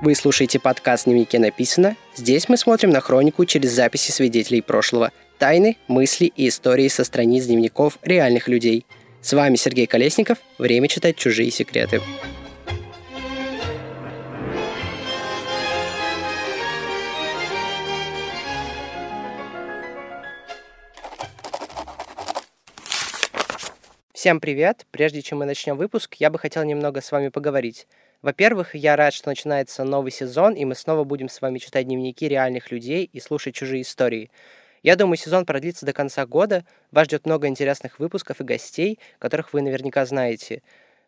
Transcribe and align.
Вы 0.00 0.14
слушаете 0.14 0.60
подкаст 0.60 1.06
«Дневнике 1.06 1.40
написано». 1.40 1.96
Здесь 2.14 2.48
мы 2.48 2.56
смотрим 2.56 2.90
на 2.90 3.00
хронику 3.00 3.44
через 3.44 3.72
записи 3.72 4.12
свидетелей 4.12 4.62
прошлого, 4.62 5.10
тайны, 5.38 5.76
мысли 5.88 6.26
и 6.26 6.46
истории 6.46 6.86
со 6.86 7.02
страниц 7.02 7.46
дневников 7.46 7.98
реальных 8.02 8.46
людей. 8.46 8.86
С 9.20 9.32
вами 9.32 9.56
Сергей 9.56 9.88
Колесников. 9.88 10.38
Время 10.56 10.86
читать 10.86 11.16
чужие 11.16 11.50
секреты. 11.50 12.00
Всем 24.12 24.40
привет! 24.40 24.86
Прежде 24.90 25.22
чем 25.22 25.38
мы 25.38 25.44
начнем 25.44 25.76
выпуск, 25.76 26.14
я 26.20 26.30
бы 26.30 26.38
хотел 26.38 26.62
немного 26.62 27.00
с 27.00 27.10
вами 27.10 27.28
поговорить. 27.28 27.88
Во-первых, 28.20 28.74
я 28.74 28.96
рад, 28.96 29.14
что 29.14 29.28
начинается 29.28 29.84
новый 29.84 30.10
сезон, 30.10 30.54
и 30.54 30.64
мы 30.64 30.74
снова 30.74 31.04
будем 31.04 31.28
с 31.28 31.40
вами 31.40 31.58
читать 31.58 31.86
дневники 31.86 32.26
реальных 32.26 32.72
людей 32.72 33.08
и 33.12 33.20
слушать 33.20 33.54
чужие 33.54 33.82
истории. 33.82 34.30
Я 34.82 34.96
думаю, 34.96 35.16
сезон 35.16 35.46
продлится 35.46 35.86
до 35.86 35.92
конца 35.92 36.26
года. 36.26 36.64
Вас 36.90 37.06
ждет 37.06 37.26
много 37.26 37.46
интересных 37.46 38.00
выпусков 38.00 38.40
и 38.40 38.44
гостей, 38.44 38.98
которых 39.20 39.52
вы 39.52 39.62
наверняка 39.62 40.04
знаете. 40.04 40.62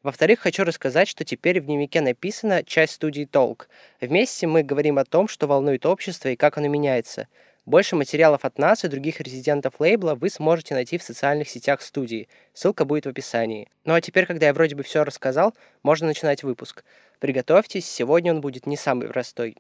Во-вторых, 0.05 0.39
хочу 0.39 0.63
рассказать, 0.63 1.09
что 1.09 1.25
теперь 1.25 1.61
в 1.61 1.67
дневнике 1.67 2.01
написана 2.01 2.63
часть 2.63 2.95
студии 2.95 3.25
«Толк». 3.25 3.69
Вместе 4.01 4.47
мы 4.47 4.63
говорим 4.63 4.99
о 4.99 5.05
том, 5.05 5.27
что 5.27 5.49
волнует 5.49 5.87
общество 5.87 6.29
и 6.29 6.37
как 6.37 6.59
оно 6.59 6.69
меняется– 6.69 7.27
больше 7.67 7.95
материалов 7.95 8.45
от 8.45 8.59
нас 8.59 8.85
и 8.85 8.89
других 8.89 9.21
резидентов 9.21 9.75
лейбла 9.81 10.15
вы 10.15 10.31
сможете 10.31 10.75
найти 10.75 10.99
в 10.99 11.03
социальных 11.03 11.49
сетях 11.49 11.83
студии. 11.83 12.29
Ссылка 12.55 12.85
будет 12.85 13.07
в 13.07 13.11
описании. 13.11 13.69
Ну 13.85 13.95
а 13.95 14.01
теперь, 14.01 14.27
когда 14.27 14.47
я 14.47 14.55
вроде 14.55 14.75
бы 14.75 14.83
все 14.83 15.05
рассказал, 15.05 15.55
можно 15.83 16.07
начинать 16.07 16.43
выпуск. 16.43 16.85
Приготовьтесь, 17.19 17.87
сегодня 17.87 18.33
он 18.33 18.41
будет 18.41 18.67
не 18.67 18.77
самый 18.77 19.09
простой. 19.09 19.57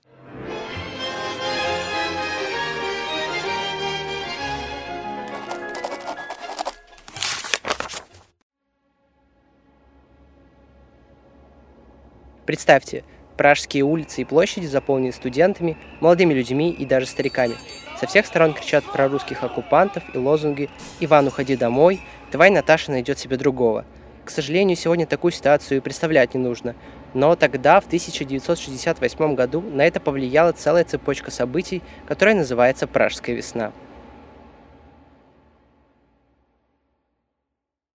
Представьте, 12.46 13.04
пражские 13.36 13.84
улицы 13.84 14.22
и 14.22 14.24
площади 14.24 14.66
заполнены 14.66 15.12
студентами, 15.12 15.76
молодыми 16.00 16.34
людьми 16.34 16.72
и 16.72 16.84
даже 16.84 17.06
стариками– 17.06 17.54
со 18.00 18.06
всех 18.06 18.24
сторон 18.24 18.54
кричат 18.54 18.82
про 18.84 19.08
русских 19.08 19.42
оккупантов 19.42 20.02
и 20.14 20.18
лозунги 20.18 20.70
«Иван, 21.00 21.26
уходи 21.26 21.54
домой», 21.54 22.00
«Давай 22.32 22.48
Наташа 22.48 22.90
найдет 22.92 23.18
себе 23.18 23.36
другого». 23.36 23.84
К 24.24 24.30
сожалению, 24.30 24.76
сегодня 24.76 25.06
такую 25.06 25.32
ситуацию 25.32 25.78
и 25.78 25.80
представлять 25.82 26.32
не 26.32 26.40
нужно. 26.40 26.74
Но 27.12 27.36
тогда, 27.36 27.78
в 27.78 27.86
1968 27.86 29.34
году, 29.34 29.60
на 29.60 29.86
это 29.86 30.00
повлияла 30.00 30.52
целая 30.52 30.84
цепочка 30.84 31.30
событий, 31.30 31.82
которая 32.06 32.36
называется 32.36 32.86
«Пражская 32.86 33.36
весна». 33.36 33.70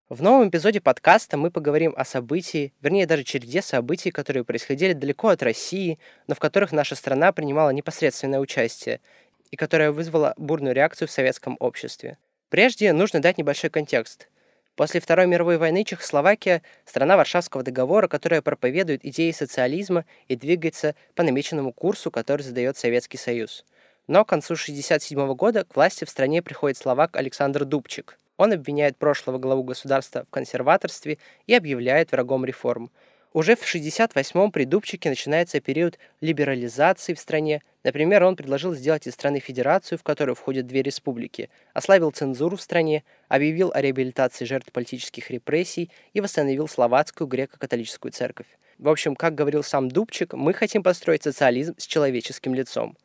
В 0.08 0.22
новом 0.22 0.50
эпизоде 0.50 0.80
подкаста 0.80 1.36
мы 1.36 1.50
поговорим 1.50 1.92
о 1.96 2.04
событии, 2.04 2.72
вернее 2.80 3.06
даже 3.06 3.24
череде 3.24 3.60
событий, 3.60 4.12
которые 4.12 4.44
происходили 4.44 4.92
далеко 4.92 5.30
от 5.30 5.42
России, 5.42 5.98
но 6.28 6.36
в 6.36 6.38
которых 6.38 6.70
наша 6.70 6.94
страна 6.94 7.32
принимала 7.32 7.70
непосредственное 7.70 8.38
участие, 8.38 9.00
и 9.50 9.56
которая 9.56 9.92
вызвала 9.92 10.34
бурную 10.36 10.74
реакцию 10.74 11.08
в 11.08 11.10
советском 11.10 11.56
обществе. 11.60 12.18
Прежде 12.48 12.92
нужно 12.92 13.20
дать 13.20 13.38
небольшой 13.38 13.70
контекст. 13.70 14.28
После 14.76 15.00
Второй 15.00 15.26
мировой 15.26 15.56
войны 15.56 15.84
Чехословакия– 15.84 16.62
страна 16.84 17.16
Варшавского 17.16 17.62
договора, 17.62 18.08
которая 18.08 18.42
проповедует 18.42 19.04
идеи 19.04 19.30
социализма 19.30 20.04
и 20.28 20.36
двигается 20.36 20.94
по 21.14 21.22
намеченному 21.22 21.72
курсу, 21.72 22.10
который 22.10 22.42
задает 22.42 22.76
Советский 22.76 23.16
Союз. 23.16 23.64
Но 24.06 24.24
к 24.24 24.28
концу 24.28 24.54
1967 24.54 25.34
года 25.34 25.64
к 25.64 25.74
власти 25.74 26.04
в 26.04 26.10
стране 26.10 26.42
приходит 26.42 26.76
словак 26.76 27.16
Александр 27.16 27.64
Дубчик. 27.64 28.18
Он 28.36 28.52
обвиняет 28.52 28.98
прошлого 28.98 29.38
главу 29.38 29.64
государства 29.64 30.24
в 30.24 30.30
консерваторстве 30.30 31.18
и 31.46 31.54
объявляет 31.54 32.12
врагом 32.12 32.44
реформ– 32.44 32.90
уже 33.36 33.54
в 33.54 33.62
68-м 33.62 34.50
при 34.50 34.64
Дубчике 34.64 35.10
начинается 35.10 35.60
период 35.60 35.98
либерализации 36.22 37.12
в 37.12 37.20
стране. 37.20 37.60
Например, 37.84 38.24
он 38.24 38.34
предложил 38.34 38.74
сделать 38.74 39.06
из 39.06 39.12
страны 39.12 39.40
федерацию, 39.40 39.98
в 39.98 40.02
которую 40.02 40.34
входят 40.34 40.66
две 40.66 40.80
республики, 40.80 41.50
ослабил 41.74 42.12
цензуру 42.12 42.56
в 42.56 42.62
стране, 42.62 43.04
объявил 43.28 43.72
о 43.74 43.82
реабилитации 43.82 44.46
жертв 44.46 44.72
политических 44.72 45.30
репрессий 45.30 45.90
и 46.14 46.22
восстановил 46.22 46.66
словацкую 46.66 47.28
греко-католическую 47.28 48.10
церковь. 48.10 48.46
В 48.78 48.88
общем, 48.88 49.14
как 49.14 49.34
говорил 49.34 49.62
сам 49.62 49.90
Дубчик, 49.90 50.32
мы 50.32 50.54
хотим 50.54 50.82
построить 50.82 51.24
социализм 51.24 51.74
с 51.76 51.86
человеческим 51.86 52.54
лицом. 52.54 52.96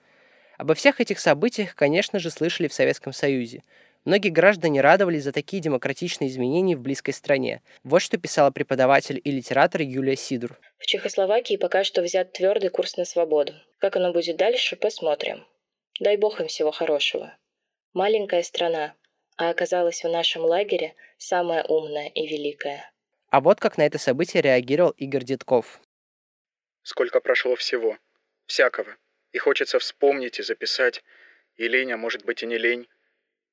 Обо 0.57 0.75
всех 0.75 1.01
этих 1.01 1.19
событиях, 1.19 1.75
конечно 1.75 2.19
же, 2.19 2.31
слышали 2.31 2.69
в 2.69 2.73
Советском 2.73 3.11
Союзе– 3.11 3.63
Многие 4.03 4.29
граждане 4.29 4.81
радовались 4.81 5.23
за 5.23 5.31
такие 5.31 5.62
демократичные 5.62 6.29
изменения 6.29 6.75
в 6.75 6.81
близкой 6.81 7.13
стране. 7.13 7.62
Вот 7.84 8.01
что 8.01 8.17
писала 8.17 8.50
преподаватель 8.50 9.22
и 9.23 9.29
литератор 9.29 9.81
Юлия 9.81 10.16
Сидур. 10.16 10.59
В 10.79 10.88
Чехословакии 10.88 11.56
пока 11.56 11.84
что 11.84 12.01
взят 12.01 12.34
твердый 12.34 12.72
курс 12.72 12.97
на 12.97 13.06
свободу. 13.06 13.53
Как 13.78 13.95
оно 13.95 14.11
будет 14.11 14.38
дальше, 14.38 14.75
посмотрим. 14.75 15.45
Дай 16.00 16.17
бог 16.17 16.41
им 16.41 16.47
всего 16.47 16.72
хорошего. 16.72 17.38
Маленькая 17.94 18.41
страна, 18.41 18.95
а 19.38 19.51
оказалась 19.51 20.03
в 20.03 20.09
нашем 20.09 20.44
лагере 20.44 20.95
самая 21.17 21.63
умная 21.63 22.07
и 22.07 22.25
великая. 22.25 22.91
А 23.29 23.40
вот 23.40 23.59
как 23.59 23.78
на 23.78 23.85
это 23.85 24.00
событие 24.00 24.41
реагировал 24.41 24.91
Игорь 24.91 25.23
Детков. 25.23 25.79
Сколько 26.81 27.19
прошло 27.22 27.56
всего. 27.56 28.00
Всякого. 28.47 28.97
И 29.31 29.38
хочется 29.38 29.78
вспомнить 29.78 30.40
и 30.40 30.44
записать. 30.44 31.03
И 31.56 31.67
лень, 31.67 31.91
а 31.91 31.97
может 31.97 32.25
быть 32.25 32.41
и 32.41 32.47
не 32.47 32.57
лень. 32.57 32.88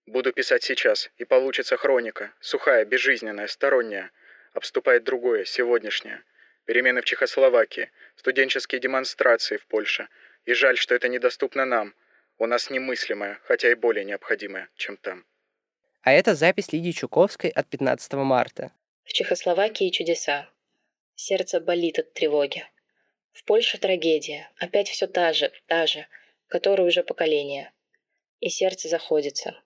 Буду 0.08 0.32
писать 0.32 0.62
сейчас, 0.62 1.10
и 1.18 1.26
получится 1.26 1.76
хроника, 1.76 2.32
сухая, 2.40 2.86
безжизненная, 2.86 3.46
сторонняя. 3.46 4.10
Обступает 4.54 5.04
другое, 5.04 5.44
сегодняшнее. 5.44 6.22
Перемены 6.64 7.02
в 7.02 7.04
Чехословакии, 7.04 7.90
студенческие 8.16 8.80
демонстрации 8.80 9.58
в 9.58 9.66
Польше. 9.66 10.08
И 10.46 10.54
жаль, 10.54 10.78
что 10.78 10.94
это 10.94 11.08
недоступно 11.08 11.66
нам. 11.66 11.94
У 12.38 12.46
нас 12.46 12.70
немыслимое, 12.70 13.38
хотя 13.44 13.70
и 13.70 13.74
более 13.74 14.06
необходимое, 14.06 14.70
чем 14.76 14.96
там. 14.96 15.26
А 16.00 16.12
это 16.14 16.34
запись 16.34 16.72
Лидии 16.72 16.92
Чуковской 16.92 17.50
от 17.50 17.66
15 17.66 18.14
марта. 18.14 18.72
В 19.04 19.12
Чехословакии 19.12 19.90
чудеса. 19.90 20.48
Сердце 21.16 21.60
болит 21.60 21.98
от 21.98 22.14
тревоги. 22.14 22.64
В 23.32 23.44
Польше 23.44 23.76
трагедия. 23.76 24.50
Опять 24.56 24.88
все 24.88 25.06
та 25.06 25.34
же, 25.34 25.52
та 25.66 25.86
же, 25.86 26.06
которая 26.46 26.86
уже 26.86 27.02
поколение. 27.02 27.70
И 28.40 28.48
сердце 28.48 28.88
заходится. 28.88 29.60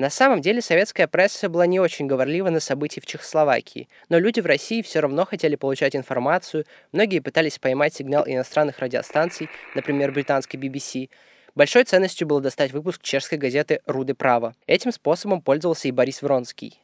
На 0.00 0.08
самом 0.08 0.40
деле 0.40 0.62
советская 0.62 1.06
пресса 1.06 1.50
была 1.50 1.66
не 1.66 1.78
очень 1.78 2.06
говорлива 2.06 2.48
на 2.48 2.60
события 2.60 3.02
в 3.02 3.06
Чехословакии, 3.06 3.86
но 4.08 4.18
люди 4.18 4.40
в 4.40 4.46
России 4.46 4.80
все 4.80 5.00
равно 5.00 5.26
хотели 5.26 5.56
получать 5.56 5.94
информацию, 5.94 6.64
многие 6.90 7.20
пытались 7.20 7.58
поймать 7.58 7.92
сигнал 7.92 8.24
иностранных 8.26 8.78
радиостанций, 8.78 9.50
например, 9.74 10.10
британской 10.12 10.58
BBC. 10.58 11.10
Большой 11.54 11.84
ценностью 11.84 12.26
было 12.26 12.40
достать 12.40 12.72
выпуск 12.72 13.02
чешской 13.02 13.36
газеты 13.36 13.82
«Руды 13.84 14.14
права». 14.14 14.54
Этим 14.66 14.90
способом 14.90 15.42
пользовался 15.42 15.88
и 15.88 15.92
Борис 15.92 16.22
Вронский. 16.22 16.80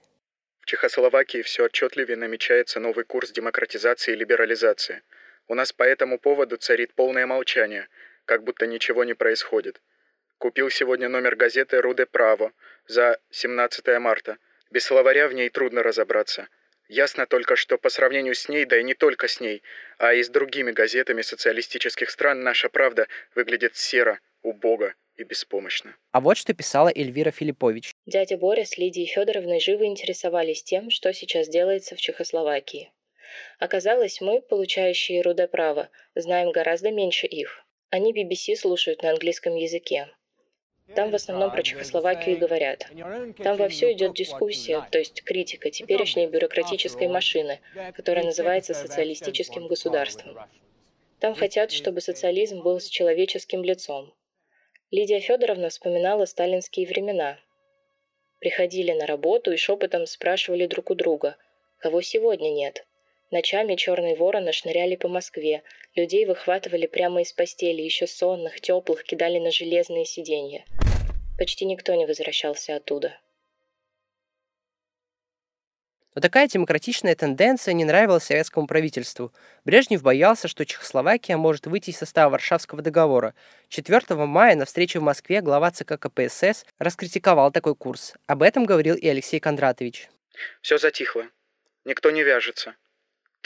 В 0.60 0.66
Чехословакии 0.66 1.40
все 1.40 1.64
отчетливее 1.64 2.18
намечается 2.18 2.80
новый 2.80 3.06
курс 3.06 3.30
демократизации 3.30 4.12
и 4.12 4.16
либерализации. 4.16 5.00
У 5.48 5.54
нас 5.54 5.72
по 5.72 5.84
этому 5.84 6.18
поводу 6.18 6.58
царит 6.58 6.92
полное 6.92 7.26
молчание, 7.26 7.88
как 8.26 8.44
будто 8.44 8.66
ничего 8.66 9.04
не 9.04 9.14
происходит. 9.14 9.80
Купил 10.38 10.68
сегодня 10.68 11.08
номер 11.08 11.34
газеты 11.34 11.80
«Руде 11.80 12.04
Право» 12.04 12.52
за 12.86 13.18
17 13.30 13.98
марта. 13.98 14.36
Без 14.70 14.84
словаря 14.84 15.28
в 15.28 15.32
ней 15.32 15.48
трудно 15.48 15.82
разобраться. 15.82 16.48
Ясно 16.88 17.26
только, 17.26 17.56
что 17.56 17.78
по 17.78 17.88
сравнению 17.88 18.34
с 18.34 18.46
ней, 18.50 18.66
да 18.66 18.78
и 18.78 18.84
не 18.84 18.92
только 18.92 19.28
с 19.28 19.40
ней, 19.40 19.62
а 19.96 20.12
и 20.12 20.22
с 20.22 20.28
другими 20.28 20.72
газетами 20.72 21.22
социалистических 21.22 22.10
стран, 22.10 22.42
наша 22.42 22.68
правда 22.68 23.08
выглядит 23.34 23.76
серо, 23.76 24.20
убого 24.42 24.92
и 25.16 25.24
беспомощно. 25.24 25.96
А 26.12 26.20
вот 26.20 26.36
что 26.36 26.52
писала 26.52 26.92
Эльвира 26.94 27.30
Филиппович. 27.30 27.92
Дядя 28.04 28.36
Боря 28.36 28.66
с 28.66 28.76
Лидией 28.76 29.06
Федоровной 29.06 29.58
живо 29.58 29.86
интересовались 29.86 30.62
тем, 30.62 30.90
что 30.90 31.14
сейчас 31.14 31.48
делается 31.48 31.96
в 31.96 31.98
Чехословакии. 31.98 32.92
Оказалось, 33.58 34.20
мы, 34.20 34.42
получающие 34.42 35.22
рудоправо, 35.22 35.88
знаем 36.14 36.52
гораздо 36.52 36.90
меньше 36.90 37.26
их. 37.26 37.64
Они 37.88 38.12
BBC 38.12 38.54
слушают 38.56 39.02
на 39.02 39.10
английском 39.10 39.56
языке. 39.56 40.08
Там 40.94 41.10
в 41.10 41.14
основном 41.14 41.50
про 41.50 41.62
Чехословакию 41.62 42.36
и 42.36 42.38
говорят. 42.38 42.86
Там 43.42 43.56
вовсю 43.56 43.92
идет 43.92 44.14
дискуссия, 44.14 44.86
то 44.90 44.98
есть 44.98 45.22
критика 45.24 45.70
теперешней 45.70 46.26
бюрократической 46.26 47.08
машины, 47.08 47.60
которая 47.94 48.24
называется 48.24 48.72
социалистическим 48.72 49.66
государством. 49.66 50.38
Там 51.18 51.34
хотят, 51.34 51.72
чтобы 51.72 52.00
социализм 52.00 52.62
был 52.62 52.78
с 52.78 52.88
человеческим 52.88 53.64
лицом. 53.64 54.14
Лидия 54.90 55.18
Федоровна 55.18 55.70
вспоминала 55.70 56.26
сталинские 56.26 56.86
времена. 56.86 57.38
Приходили 58.38 58.92
на 58.92 59.06
работу 59.06 59.50
и 59.50 59.56
шепотом 59.56 60.06
спрашивали 60.06 60.66
друг 60.66 60.90
у 60.90 60.94
друга, 60.94 61.36
кого 61.78 62.02
сегодня 62.02 62.50
нет. 62.50 62.86
Ночами 63.36 63.74
черные 63.74 64.16
вороны 64.16 64.50
шныряли 64.50 64.96
по 64.96 65.08
Москве, 65.08 65.62
людей 65.94 66.24
выхватывали 66.24 66.86
прямо 66.86 67.20
из 67.20 67.34
постели, 67.34 67.82
еще 67.82 68.06
сонных, 68.06 68.62
теплых, 68.62 69.04
кидали 69.04 69.38
на 69.38 69.50
железные 69.50 70.06
сиденья. 70.06 70.64
Почти 71.36 71.66
никто 71.66 71.94
не 71.96 72.06
возвращался 72.06 72.76
оттуда. 72.76 73.20
Но 76.14 76.22
такая 76.22 76.48
демократичная 76.48 77.14
тенденция 77.14 77.74
не 77.74 77.84
нравилась 77.84 78.24
советскому 78.24 78.66
правительству. 78.66 79.34
Брежнев 79.66 80.02
боялся, 80.02 80.48
что 80.48 80.64
Чехословакия 80.64 81.36
может 81.36 81.66
выйти 81.66 81.90
из 81.90 81.98
состава 81.98 82.30
Варшавского 82.30 82.80
договора. 82.80 83.34
4 83.68 84.16
мая 84.16 84.56
на 84.56 84.64
встрече 84.64 84.98
в 84.98 85.02
Москве 85.02 85.42
глава 85.42 85.70
ЦК 85.72 85.98
КПСС 85.98 86.64
раскритиковал 86.78 87.52
такой 87.52 87.74
курс. 87.76 88.14
Об 88.26 88.42
этом 88.42 88.64
говорил 88.64 88.96
и 88.96 89.06
Алексей 89.06 89.40
Кондратович. 89.40 90.08
Все 90.62 90.78
затихло. 90.78 91.26
Никто 91.84 92.10
не 92.10 92.22
вяжется. 92.22 92.76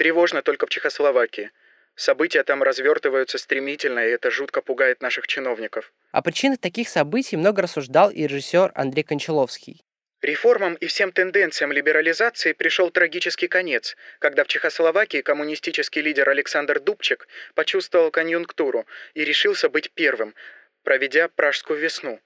Тревожно 0.00 0.41
только 0.41 0.64
в 0.64 0.70
Чехословакии. 0.70 1.50
События 1.94 2.43
там 2.43 2.62
развертываются 2.62 3.37
стремительно, 3.37 4.00
и 4.00 4.08
это 4.08 4.31
жутко 4.31 4.62
пугает 4.62 5.02
наших 5.02 5.26
чиновников. 5.26 5.93
О 6.11 6.23
причинах 6.23 6.58
таких 6.58 6.88
событий 6.88 7.37
много 7.37 7.61
рассуждал 7.61 8.11
и 8.11 8.26
режиссер 8.26 8.73
Андрей 8.75 9.02
Кончаловский. 9.02 9.82
Реформам 10.23 10.73
и 10.76 10.87
всем 10.87 11.12
тенденциям 11.12 11.70
либерализации 11.70 12.55
пришел 12.55 12.91
трагический 12.91 13.47
конец, 13.47 13.94
когда 14.20 14.44
в 14.44 14.47
Чехословакии 14.47 15.20
коммунистический 15.20 16.00
лидер 16.00 16.31
Александр 16.31 16.81
Дубчик 16.81 17.29
почувствовал 17.55 18.11
конъюнктуру 18.11 18.87
и 19.12 19.23
решился 19.23 19.69
быть 19.69 19.91
первым, 19.93 20.35
проведя 20.82 21.29
Пражскую 21.29 21.79
весну. 21.79 22.20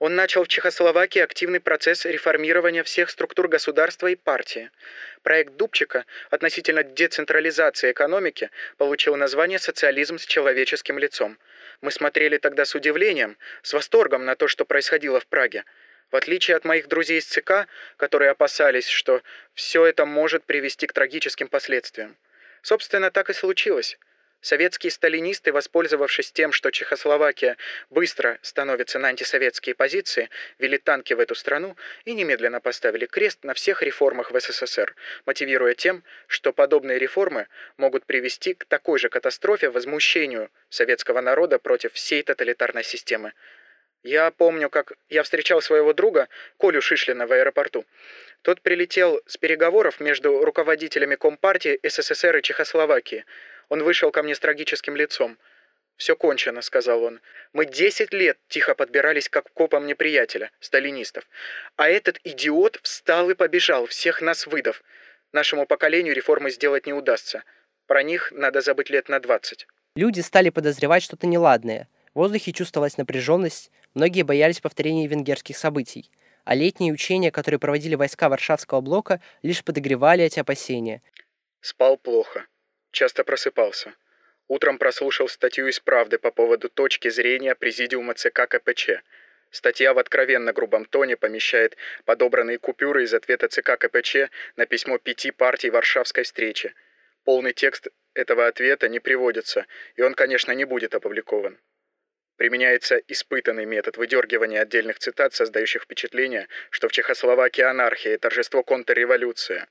Он 0.00 0.14
начал 0.14 0.44
в 0.44 0.48
Чехословакии 0.48 1.20
активный 1.20 1.60
процесс 1.60 2.06
реформирования 2.06 2.82
всех 2.82 3.10
структур 3.10 3.48
государства 3.48 4.06
и 4.06 4.16
партии. 4.16 4.70
Проект 5.22 5.56
Дубчика 5.56 6.06
относительно 6.30 6.82
децентрализации 6.82 7.92
экономики 7.92 8.50
получил 8.78 9.16
название 9.16 9.58
«Социализм 9.58 10.16
с 10.16 10.24
человеческим 10.24 10.98
лицом». 10.98 11.38
Мы 11.82 11.90
смотрели 11.90 12.38
тогда 12.38 12.64
с 12.64 12.74
удивлением, 12.74 13.36
с 13.62 13.74
восторгом 13.74 14.24
на 14.24 14.36
то, 14.36 14.48
что 14.48 14.64
происходило 14.64 15.20
в 15.20 15.26
Праге– 15.26 15.64
в 16.10 16.16
отличие 16.16 16.56
от 16.56 16.64
моих 16.64 16.88
друзей 16.88 17.20
из 17.20 17.26
ЦК, 17.26 17.68
которые 17.96 18.32
опасались, 18.32 18.88
что 18.88 19.22
все 19.54 19.86
это 19.86 20.06
может 20.06 20.44
привести 20.44 20.88
к 20.88 20.92
трагическим 20.92 21.46
последствиям. 21.46 22.16
Собственно, 22.62 23.12
так 23.12 23.30
и 23.30 23.32
случилось. 23.32 23.96
Советские 24.40 24.90
сталинисты, 24.90 25.52
воспользовавшись 25.52 26.32
тем, 26.32 26.52
что 26.52 26.70
Чехословакия 26.70 27.58
быстро 27.90 28.38
становится 28.40 28.98
на 28.98 29.08
антисоветские 29.08 29.74
позиции, 29.74 30.30
вели 30.58 30.78
танки 30.78 31.12
в 31.12 31.20
эту 31.20 31.34
страну 31.34 31.76
и 32.06 32.14
немедленно 32.14 32.60
поставили 32.60 33.04
крест 33.04 33.44
на 33.44 33.52
всех 33.52 33.82
реформах 33.82 34.30
в 34.30 34.40
СССР, 34.40 34.94
мотивируя 35.26 35.74
тем, 35.74 36.04
что 36.26 36.54
подобные 36.54 36.98
реформы 36.98 37.48
могут 37.76 38.06
привести 38.06 38.54
к 38.54 38.64
такой 38.64 38.98
же 38.98 39.10
катастрофе, 39.10 39.68
возмущению 39.68 40.50
советского 40.70 41.20
народа 41.20 41.58
против 41.58 41.92
всей 41.92 42.22
тоталитарной 42.22 42.84
системы. 42.84 43.34
Я 44.02 44.30
помню, 44.30 44.70
как 44.70 44.94
я 45.10 45.22
встречал 45.22 45.60
своего 45.60 45.92
друга 45.92 46.28
Колю 46.58 46.80
Шишлина 46.80 47.26
в 47.26 47.32
аэропорту. 47.32 47.84
Тот 48.40 48.62
прилетел 48.62 49.20
с 49.26 49.36
переговоров 49.36 50.00
между 50.00 50.42
руководителями 50.42 51.16
Компартии 51.16 51.78
СССР 51.82 52.38
и 52.38 52.42
Чехословакии. 52.42 53.26
Он 53.70 53.82
вышел 53.82 54.10
ко 54.10 54.22
мне 54.22 54.34
с 54.34 54.38
трагическим 54.38 54.94
лицом. 54.94 55.38
«Все 55.96 56.14
кончено»,— 56.14 56.60
сказал 56.62 57.02
он. 57.02 57.20
«Мы 57.54 57.64
десять 57.64 58.12
лет 58.12 58.38
тихо 58.48 58.74
подбирались 58.74 59.30
как 59.30 59.50
копам 59.54 59.86
неприятеля, 59.86 60.50
сталинистов. 60.60 61.24
А 61.76 61.88
этот 61.88 62.20
идиот 62.22 62.78
встал 62.82 63.30
и 63.30 63.34
побежал, 63.34 63.86
всех 63.86 64.20
нас 64.20 64.46
выдав. 64.46 64.82
Нашему 65.32 65.66
поколению 65.66 66.14
реформы 66.14 66.50
сделать 66.50 66.86
не 66.86 66.92
удастся. 66.92 67.44
Про 67.86 68.02
них 68.02 68.30
надо 68.32 68.60
забыть 68.60 68.90
лет 68.90 69.08
на 69.08 69.18
двадцать». 69.18 69.66
Люди 69.96 70.20
стали 70.20 70.50
подозревать 70.50 71.02
что-то 71.02 71.26
неладное. 71.26 71.88
В 72.12 72.18
воздухе 72.18 72.52
чувствовалась 72.52 72.98
напряженность, 72.98 73.70
Многие 73.94 74.22
боялись 74.22 74.60
повторения 74.60 75.06
венгерских 75.08 75.56
событий, 75.56 76.10
а 76.44 76.54
летние 76.54 76.92
учения, 76.92 77.32
которые 77.32 77.58
проводили 77.58 77.96
войска 77.96 78.28
Варшавского 78.28 78.80
блока, 78.80 79.20
лишь 79.42 79.64
подогревали 79.64 80.24
эти 80.24 80.38
опасения. 80.38 81.02
Спал 81.60 81.96
плохо. 81.96 82.46
Часто 82.90 83.24
просыпался. 83.24 83.94
Утром 84.48 84.78
прослушал 84.78 85.28
статью 85.28 85.68
из 85.68 85.78
«Правды» 85.78 86.18
по 86.18 86.32
поводу 86.32 86.68
точки 86.68 87.08
зрения 87.08 87.54
Президиума 87.54 88.14
ЦК 88.14 88.48
КПЧ. 88.48 89.02
Статья 89.50 89.94
в 89.94 89.98
откровенно 89.98 90.52
грубом 90.52 90.84
тоне 90.84 91.16
помещает 91.16 91.76
подобранные 92.04 92.58
купюры 92.58 93.04
из 93.04 93.14
ответа 93.14 93.48
ЦК 93.48 93.78
КПЧ 93.78 94.30
на 94.56 94.66
письмо 94.66 94.98
пяти 94.98 95.30
партий 95.30 95.70
Варшавской 95.70 96.24
встречи. 96.24 96.74
Полный 97.24 97.52
текст 97.52 97.88
этого 98.14 98.46
ответа 98.46 98.88
не 98.88 98.98
приводится, 98.98 99.66
и 99.94 100.02
он, 100.02 100.14
конечно, 100.14 100.52
не 100.52 100.64
будет 100.64 100.94
опубликован. 100.94 101.58
Применяется 102.36 102.96
испытанный 103.06 103.66
метод 103.66 103.98
выдергивания 103.98 104.62
отдельных 104.62 104.98
цитат, 104.98 105.34
создающих 105.34 105.82
впечатление, 105.82 106.48
что 106.70 106.88
в 106.88 106.92
Чехословакии 106.92 107.62
анархия 107.62 108.14
и 108.14 108.16
торжество 108.16 108.62
контрреволюции. 108.62 109.66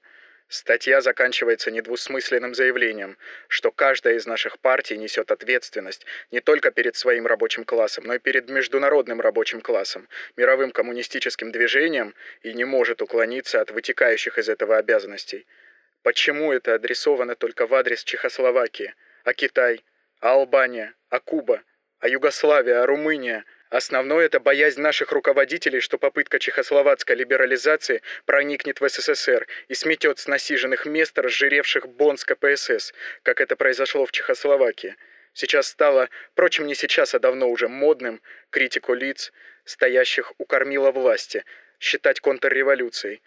Статья 0.49 0.99
заканчивается 0.99 1.69
недвусмысленным 1.69 2.55
заявлением, 2.55 3.17
что 3.47 3.71
каждая 3.71 4.15
из 4.15 4.25
наших 4.25 4.57
партий 4.57 4.97
несет 4.97 5.31
ответственность 5.31 6.05
не 6.31 6.41
только 6.41 6.71
перед 6.71 6.95
своим 6.95 7.27
рабочим 7.27 7.63
классом, 7.63 8.05
но 8.05 8.15
и 8.15 8.19
перед 8.19 8.49
международным 8.49 9.21
рабочим 9.21 9.61
классом, 9.61 10.09
мировым 10.35 10.71
коммунистическим 10.71 11.51
движением 11.51 12.15
и 12.41 12.53
не 12.53 12.65
может 12.65 13.03
уклониться 13.03 13.61
от 13.61 13.69
вытекающих 13.69 14.39
из 14.39 14.49
этого 14.49 14.77
обязанностей. 14.77 15.45
Почему 16.01 16.51
это 16.51 16.73
адресовано 16.73 17.35
только 17.35 17.67
в 17.67 17.75
адрес 17.75 18.03
Чехословакии, 18.03 18.95
а 19.23 19.33
Китай, 19.33 19.85
а 20.19 20.31
Албания, 20.31 20.95
а 21.09 21.19
Куба– 21.19 21.61
а 21.99 22.07
Югославия, 22.07 22.81
а 22.81 22.85
Румыния. 22.85 23.45
Основное 23.69 24.25
это 24.25 24.39
боязнь 24.39 24.81
наших 24.81 25.11
руководителей, 25.11 25.79
что 25.79 25.99
попытка 25.99 26.39
чехословацкой 26.39 27.15
либерализации 27.15 28.01
проникнет 28.25 28.81
в 28.81 28.89
СССР 28.89 29.45
и 29.67 29.75
сметет 29.75 30.17
с 30.17 30.27
насиженных 30.27 30.87
мест 30.87 31.17
разжиревших 31.19 31.87
бонс 31.87 32.25
КПСС, 32.25 32.93
как 33.21 33.41
это 33.41 33.55
произошло 33.55 34.07
в 34.07 34.11
Чехословакии. 34.11 34.95
Сейчас 35.33 35.67
стало, 35.67 36.09
впрочем, 36.31 36.65
не 36.65 36.73
сейчас, 36.73 37.13
а 37.13 37.19
давно 37.19 37.47
уже 37.47 37.67
модным, 37.67 38.21
критику 38.49 38.95
лиц, 38.95 39.31
стоящих 39.65 40.33
у 40.39 40.45
кормила 40.45 40.89
власти, 40.89 41.45
считать 41.79 42.21
контрреволюцией. 42.21 43.21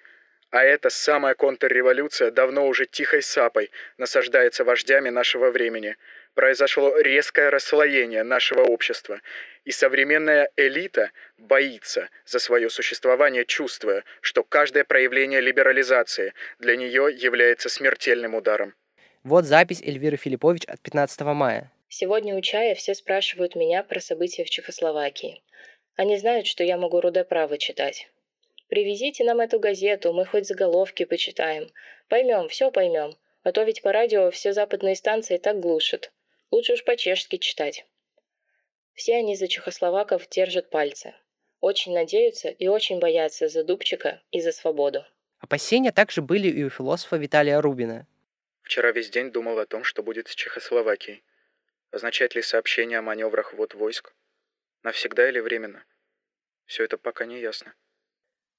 А 0.51 0.65
эта 0.65 0.91
самая 0.91 1.35
контрреволюция 1.35 2.33
давно 2.33 2.67
уже 2.67 2.87
тихой 2.87 3.23
сапой 3.23 3.71
насаждается 3.97 4.65
вождями 4.65 5.09
нашего 5.11 5.53
времени– 5.53 5.97
произошло 6.35 6.97
резкое 6.99 7.51
расслоение 7.51 8.23
нашего 8.23 8.63
общества, 8.63 9.21
и 9.65 9.71
современная 9.71 10.51
элита 10.57 11.11
боится 11.39 12.09
за 12.25 12.39
свое 12.39 12.69
существование, 12.71 13.45
чувствуя, 13.45 14.05
что 14.21 14.43
каждое 14.43 14.85
проявление 14.85 15.41
либерализации 15.41 16.35
для 16.59 16.77
нее 16.77 17.09
является 17.15 17.69
смертельным 17.69 18.35
ударом. 18.35 18.75
Вот 19.25 19.45
запись 19.45 19.83
Эльвиры 19.83 20.17
Филиппович 20.17 20.65
от 20.67 20.81
15 20.81 21.21
мая. 21.21 21.71
Сегодня 21.89 22.35
у 22.35 22.41
чая 22.41 22.75
все 22.75 22.95
спрашивают 22.95 23.55
меня 23.55 23.83
про 23.83 24.01
события 24.01 24.45
в 24.45 24.51
Чехословакии. 24.51 25.43
Они 25.95 26.17
знают, 26.17 26.47
что 26.47 26.65
я 26.65 26.77
могу 26.77 27.01
рудоправы 27.01 27.59
читать. 27.59 28.09
Привезите 28.69 29.25
нам 29.25 29.41
эту 29.41 29.61
газету, 29.61 30.13
мы 30.15 30.25
хоть 30.25 30.47
заголовки 30.47 31.05
почитаем. 31.05 31.69
Поймем, 32.09 32.49
все 32.49 32.71
поймем. 32.71 33.15
А 33.43 33.53
то 33.53 33.63
ведь 33.65 33.83
по 33.83 33.93
радио 33.93 34.31
все 34.31 34.53
западные 34.53 34.97
станции 34.97 35.37
так 35.37 35.61
глушат. 35.61 36.11
Лучше 36.53 36.75
уж 36.75 36.85
по-чешски 36.85 37.39
читать. 37.39 37.87
Все 38.93 39.17
они 39.17 39.37
за 39.37 39.49
чехословаков 39.49 40.29
держат 40.29 40.69
пальцы. 40.69 41.15
Очень 41.61 41.95
надеются 41.95 42.51
и 42.51 42.69
очень 42.69 42.99
боятся 42.99 43.49
за 43.49 43.65
Дубчика 43.65 44.21
и 44.31 44.43
за 44.43 44.53
свободу. 44.53 45.03
Опасения 45.39 45.93
также 45.93 46.21
были 46.21 46.49
и 46.49 46.63
у 46.63 46.69
философа 46.69 47.17
Виталия 47.17 47.59
Рубина. 47.59 48.07
Вчера 48.61 48.93
весь 48.93 49.09
день 49.09 49.31
думал 49.31 49.59
о 49.59 49.67
том, 49.67 49.83
что 49.83 50.03
будет 50.03 50.29
с 50.29 50.35
Чехословакией. 50.35 51.25
Означает 51.91 52.35
ли 52.35 52.43
сообщение 52.43 52.99
о 52.99 53.03
маневрах 53.03 53.55
ввод 53.55 53.73
войск? 53.73 54.13
Навсегда 54.83 55.31
или 55.31 55.41
временно? 55.41 55.83
Все 56.67 56.85
это 56.85 56.99
пока 56.99 57.25
не 57.25 57.41
ясно. 57.41 57.73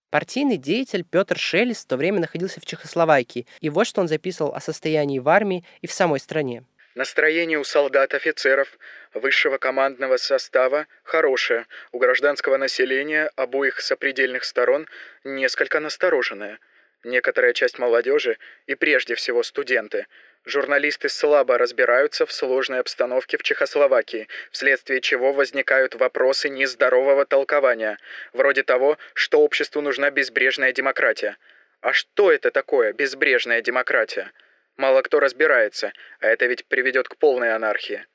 Партийный 0.09 0.57
деятель 0.57 1.03
Петр 1.03 1.37
Шелест 1.37 1.85
в 1.85 1.87
то 1.87 1.97
время 1.97 2.19
находился 2.21 2.59
в 2.59 2.65
Чехословакии, 2.65 3.45
и 3.61 3.69
вот 3.69 3.85
что 3.85 4.01
он 4.01 4.07
записывал 4.07 4.53
о 4.53 4.59
состоянии 4.59 5.19
в 5.19 5.29
армии 5.29 5.63
и 5.81 5.87
в 5.87 5.93
самой 5.93 6.19
стране. 6.19 6.63
Настроение 6.95 7.57
у 7.57 7.63
солдат-офицеров 7.63 8.77
высшего 9.15 9.57
командного 9.57 10.17
состава 10.17 10.85
хорошее, 11.03 11.65
у 11.91 11.97
гражданского 11.97 12.57
населения 12.57 13.31
обоих 13.35 13.81
сопредельных 13.81 14.43
сторон 14.43 14.87
несколько 15.23 15.79
настороженное. 15.79 16.59
Некоторая 17.03 17.53
часть 17.53 17.79
молодежи, 17.79 18.37
и 18.67 18.75
прежде 18.75 19.15
всего 19.15 19.41
студенты, 19.41 20.05
журналисты 20.45 21.09
слабо 21.09 21.57
разбираются 21.57 22.27
в 22.27 22.31
сложной 22.31 22.79
обстановке 22.79 23.37
в 23.37 23.43
Чехословакии, 23.43 24.27
вследствие 24.51 25.01
чего 25.01 25.33
возникают 25.33 25.95
вопросы 25.95 26.47
нездорового 26.47 27.25
толкования, 27.25 27.97
вроде 28.33 28.61
того, 28.61 28.99
что 29.15 29.41
обществу 29.41 29.81
нужна 29.81 30.11
безбрежная 30.11 30.71
демократия. 30.71 31.37
А 31.81 31.91
что 31.91 32.31
это 32.31 32.51
такое 32.51 32.93
безбрежная 32.93 33.61
демократия? 33.61 34.31
Мало 34.77 35.03
кто 35.03 35.19
разбирается, 35.19 35.93
а 36.19 36.27
это 36.27 36.47
ведь 36.47 36.65
приведет 36.65 37.07
к 37.07 37.17
полной 37.17 37.53
анархии. 37.53 38.05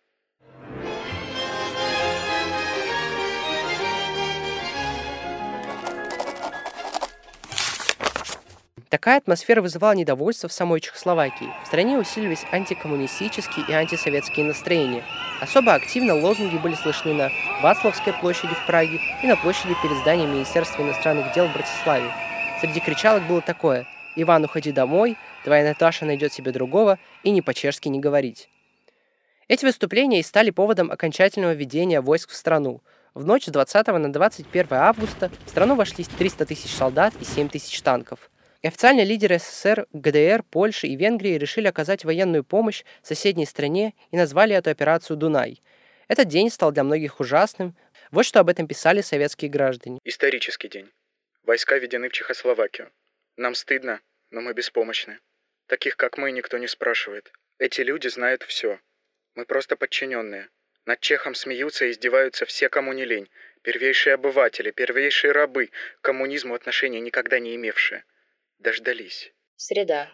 Такая 8.88 9.18
атмосфера 9.18 9.60
вызывала 9.60 9.92
недовольство 9.92 10.48
в 10.48 10.52
самой 10.52 10.80
Чехословакии. 10.80 11.52
В 11.62 11.66
стране 11.66 11.98
усиливались 11.98 12.46
антикоммунистические 12.50 13.66
и 13.68 13.72
антисоветские 13.72 14.46
настроения. 14.46 15.04
Особо 15.42 15.74
активно 15.74 16.14
лозунги 16.14 16.56
были 16.56 16.74
слышны 16.74 17.12
на 17.12 17.30
Вацлавской 17.62 18.14
площади 18.14 18.54
в 18.54 18.66
Праге 18.66 18.98
и 19.22 19.26
на 19.26 19.36
площади 19.36 19.74
перед 19.82 19.96
зданием 19.98 20.32
Министерства 20.32 20.82
иностранных 20.82 21.32
дел 21.34 21.46
в 21.46 21.52
Братиславе. 21.52 22.10
Среди 22.62 22.80
кричалок 22.80 23.24
было 23.24 23.42
такое 23.42 23.86
«Иван, 24.16 24.44
уходи 24.44 24.72
домой», 24.72 25.16
«Твоя 25.44 25.64
Наташа 25.64 26.04
найдет 26.04 26.32
себе 26.32 26.52
другого» 26.52 26.98
и 27.22 27.30
«Не 27.30 27.42
по-чешски 27.42 27.88
не 27.88 28.00
говорить». 28.00 28.48
Эти 29.48 29.64
выступления 29.64 30.20
и 30.20 30.22
стали 30.22 30.50
поводом 30.50 30.90
окончательного 30.90 31.52
введения 31.52 32.00
войск 32.00 32.30
в 32.30 32.34
страну. 32.34 32.82
В 33.14 33.24
ночь 33.24 33.46
с 33.46 33.50
20 33.50 33.86
на 33.86 34.12
21 34.12 34.66
августа 34.72 35.30
в 35.46 35.48
страну 35.50 35.74
вошли 35.74 36.04
300 36.04 36.46
тысяч 36.46 36.70
солдат 36.70 37.14
и 37.20 37.24
7 37.24 37.48
тысяч 37.48 37.80
танков– 37.82 38.30
и 38.62 38.66
официальные 38.66 39.04
лидеры 39.04 39.38
СССР, 39.38 39.86
ГДР, 39.92 40.42
Польши 40.42 40.88
и 40.88 40.96
Венгрии 40.96 41.38
решили 41.38 41.68
оказать 41.68 42.04
военную 42.04 42.42
помощь 42.44 42.84
соседней 43.02 43.46
стране 43.46 43.94
и 44.10 44.16
назвали 44.16 44.54
эту 44.54 44.70
операцию 44.70 45.16
«Дунай». 45.16 45.62
Этот 46.08 46.28
день 46.28 46.50
стал 46.50 46.72
для 46.72 46.84
многих 46.84 47.20
ужасным. 47.20 47.76
Вот 48.10 48.24
что 48.24 48.40
об 48.40 48.48
этом 48.48 48.66
писали 48.66 49.02
советские 49.02 49.50
граждане. 49.50 50.00
Исторический 50.04 50.68
день. 50.68 50.90
Войска 51.44 51.76
введены 51.76 52.08
в 52.08 52.12
Чехословакию. 52.12 52.90
Нам 53.36 53.54
стыдно, 53.54 54.00
но 54.30 54.40
мы 54.40 54.54
беспомощны. 54.54 55.20
Таких, 55.68 55.96
как 55.96 56.18
мы, 56.18 56.32
никто 56.32 56.58
не 56.58 56.66
спрашивает. 56.66 57.32
Эти 57.58 57.82
люди 57.82 58.08
знают 58.08 58.42
все. 58.42 58.80
Мы 59.34 59.44
просто 59.44 59.76
подчиненные. 59.76 60.48
Над 60.84 61.00
Чехом 61.00 61.34
смеются 61.34 61.84
и 61.84 61.90
издеваются 61.92 62.44
все, 62.46 62.68
кому 62.68 62.92
не 62.92 63.04
лень. 63.04 63.30
Первейшие 63.62 64.14
обыватели, 64.14 64.70
первейшие 64.72 65.32
рабы, 65.32 65.70
к 66.00 66.00
коммунизму 66.00 66.54
отношения 66.54 67.00
никогда 67.00 67.38
не 67.38 67.54
имевшие 67.54 68.04
дождались. 68.58 69.32
Среда. 69.56 70.10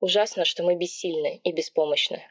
Ужасно, 0.00 0.44
что 0.44 0.62
мы 0.62 0.76
бессильны 0.76 1.40
и 1.42 1.52
беспомощны. 1.52 2.22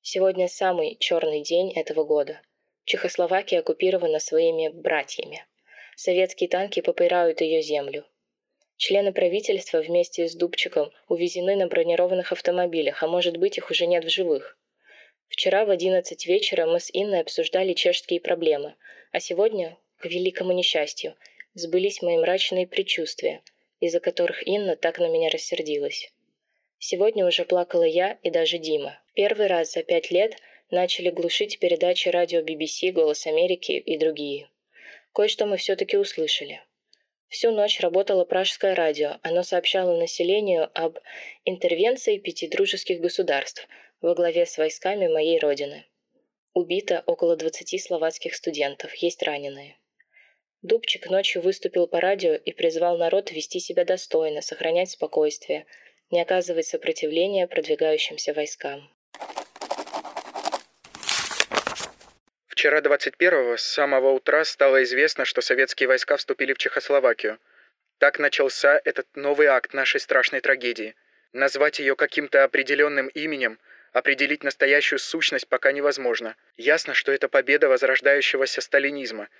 Сегодня 0.00 0.48
самый 0.48 0.96
черный 0.98 1.42
день 1.42 1.72
этого 1.72 2.04
года. 2.04 2.40
Чехословакия 2.84 3.60
оккупирована 3.60 4.18
своими 4.18 4.68
братьями. 4.68 5.46
Советские 5.96 6.48
танки 6.48 6.80
попирают 6.80 7.40
ее 7.40 7.62
землю. 7.62 8.06
Члены 8.80 9.12
правительства 9.12 9.80
вместе 9.80 10.26
с 10.26 10.34
Дубчиком 10.34 10.90
увезены 11.06 11.54
на 11.54 11.68
бронированных 11.68 12.32
автомобилях, 12.32 13.02
а 13.02 13.06
может 13.06 13.36
быть 13.36 13.58
их 13.58 13.70
уже 13.70 13.86
нет 13.86 14.04
в 14.04 14.08
живых. 14.08 14.58
Вчера 15.28 15.64
в 15.64 15.70
11 15.70 16.26
вечера 16.26 16.66
мы 16.66 16.80
с 16.80 16.90
Инной 16.92 17.20
обсуждали 17.20 17.74
чешские 17.74 18.20
проблемы, 18.20 18.74
а 19.12 19.20
сегодня, 19.20 19.76
к 19.98 20.06
великому 20.06 20.52
несчастью, 20.52 21.14
сбылись 21.54 22.02
мои 22.02 22.16
мрачные 22.18 22.66
предчувствия– 22.66 23.42
из-за 23.80 23.98
которых 24.00 24.46
Инна 24.46 24.76
так 24.76 24.98
на 24.98 25.08
меня 25.08 25.30
рассердилась. 25.30 26.12
Сегодня 26.78 27.26
уже 27.26 27.44
плакала 27.44 27.82
я 27.82 28.18
и 28.22 28.30
даже 28.30 28.58
Дима. 28.58 29.00
Первый 29.14 29.46
раз 29.46 29.72
за 29.72 29.82
пять 29.82 30.10
лет 30.10 30.36
начали 30.70 31.10
глушить 31.10 31.58
передачи 31.58 32.08
радио 32.08 32.40
BBC, 32.40 32.92
«Голос 32.92 33.26
Америки» 33.26 33.72
и 33.72 33.98
другие. 33.98 34.48
Кое-что 35.12 35.46
мы 35.46 35.56
все-таки 35.56 35.96
услышали. 35.96 36.62
Всю 37.30 37.52
ночь 37.52 37.78
работало 37.78 38.24
пражское 38.24 38.74
радио. 38.74 39.18
Оно 39.22 39.44
сообщало 39.44 39.96
населению 39.96 40.68
об 40.74 40.98
интервенции 41.44 42.18
пяти 42.18 42.48
дружеских 42.48 43.00
государств 43.00 43.68
во 44.00 44.16
главе 44.16 44.44
с 44.46 44.58
войсками 44.58 45.06
моей 45.06 45.38
родины. 45.38 45.86
Убито 46.54 47.04
около 47.06 47.36
20 47.36 47.80
словацких 47.80 48.34
студентов, 48.34 48.92
есть 48.96 49.22
раненые. 49.22 49.78
Дубчик 50.62 51.08
ночью 51.08 51.40
выступил 51.40 51.86
по 51.86 52.00
радио 52.00 52.34
и 52.34 52.50
призвал 52.50 52.98
народ 52.98 53.30
вести 53.30 53.60
себя 53.60 53.84
достойно, 53.84 54.42
сохранять 54.42 54.90
спокойствие, 54.90 55.66
не 56.10 56.20
оказывать 56.20 56.66
сопротивления 56.66 57.46
продвигающимся 57.46 58.34
войскам. 58.34 58.90
Вчера 62.60 62.82
21-го 62.82 63.56
с 63.56 63.62
самого 63.62 64.10
утра 64.10 64.44
стало 64.44 64.82
известно, 64.82 65.24
что 65.24 65.40
советские 65.40 65.88
войска 65.88 66.18
вступили 66.18 66.52
в 66.52 66.58
Чехословакию. 66.58 67.38
Так 67.96 68.18
начался 68.18 68.78
этот 68.84 69.06
новый 69.14 69.46
акт 69.46 69.72
нашей 69.72 69.98
страшной 69.98 70.42
трагедии. 70.42 70.94
Назвать 71.32 71.78
ее 71.78 71.96
каким-то 71.96 72.44
определенным 72.44 73.08
именем, 73.08 73.58
определить 73.94 74.44
настоящую 74.44 74.98
сущность 74.98 75.48
пока 75.48 75.72
невозможно. 75.72 76.36
Ясно, 76.58 76.92
что 76.92 77.12
это 77.12 77.30
победа 77.30 77.70
возрождающегося 77.70 78.60
сталинизма, 78.60 79.30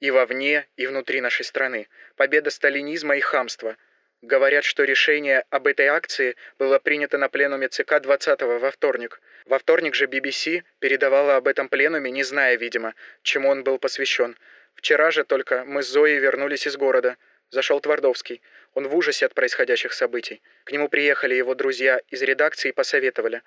и 0.00 0.10
вовне, 0.10 0.66
и 0.78 0.86
внутри 0.86 1.20
нашей 1.20 1.44
страны. 1.44 1.86
Победа 2.16 2.48
сталинизма 2.48 3.14
и 3.18 3.20
хамства. 3.20 3.76
Говорят, 4.22 4.64
что 4.64 4.84
решение 4.84 5.44
об 5.48 5.66
этой 5.66 5.86
акции 5.86 6.36
было 6.58 6.78
принято 6.78 7.16
на 7.16 7.30
пленуме 7.30 7.68
ЦК 7.68 7.92
20-го 7.92 8.58
во 8.58 8.70
вторник. 8.70 9.20
Во 9.46 9.58
вторник 9.58 9.94
же 9.94 10.06
BBC 10.06 10.62
передавала 10.78 11.36
об 11.36 11.48
этом 11.48 11.70
пленуме, 11.70 12.10
не 12.10 12.22
зная, 12.22 12.56
видимо, 12.56 12.94
чему 13.22 13.48
он 13.48 13.64
был 13.64 13.78
посвящен. 13.78 14.36
Вчера 14.74 15.10
же 15.10 15.24
только 15.24 15.64
мы 15.64 15.82
с 15.82 15.88
Зоей 15.88 16.18
вернулись 16.18 16.66
из 16.66 16.76
города. 16.76 17.16
Зашел 17.48 17.80
Твардовский. 17.80 18.42
Он 18.74 18.88
в 18.88 18.94
ужасе 18.94 19.24
от 19.24 19.34
происходящих 19.34 19.94
событий. 19.94 20.42
К 20.64 20.72
нему 20.72 20.88
приехали 20.88 21.34
его 21.34 21.54
друзья 21.54 22.00
из 22.08 22.20
редакции 22.20 22.68
и 22.68 22.72
посоветовали. 22.72 23.42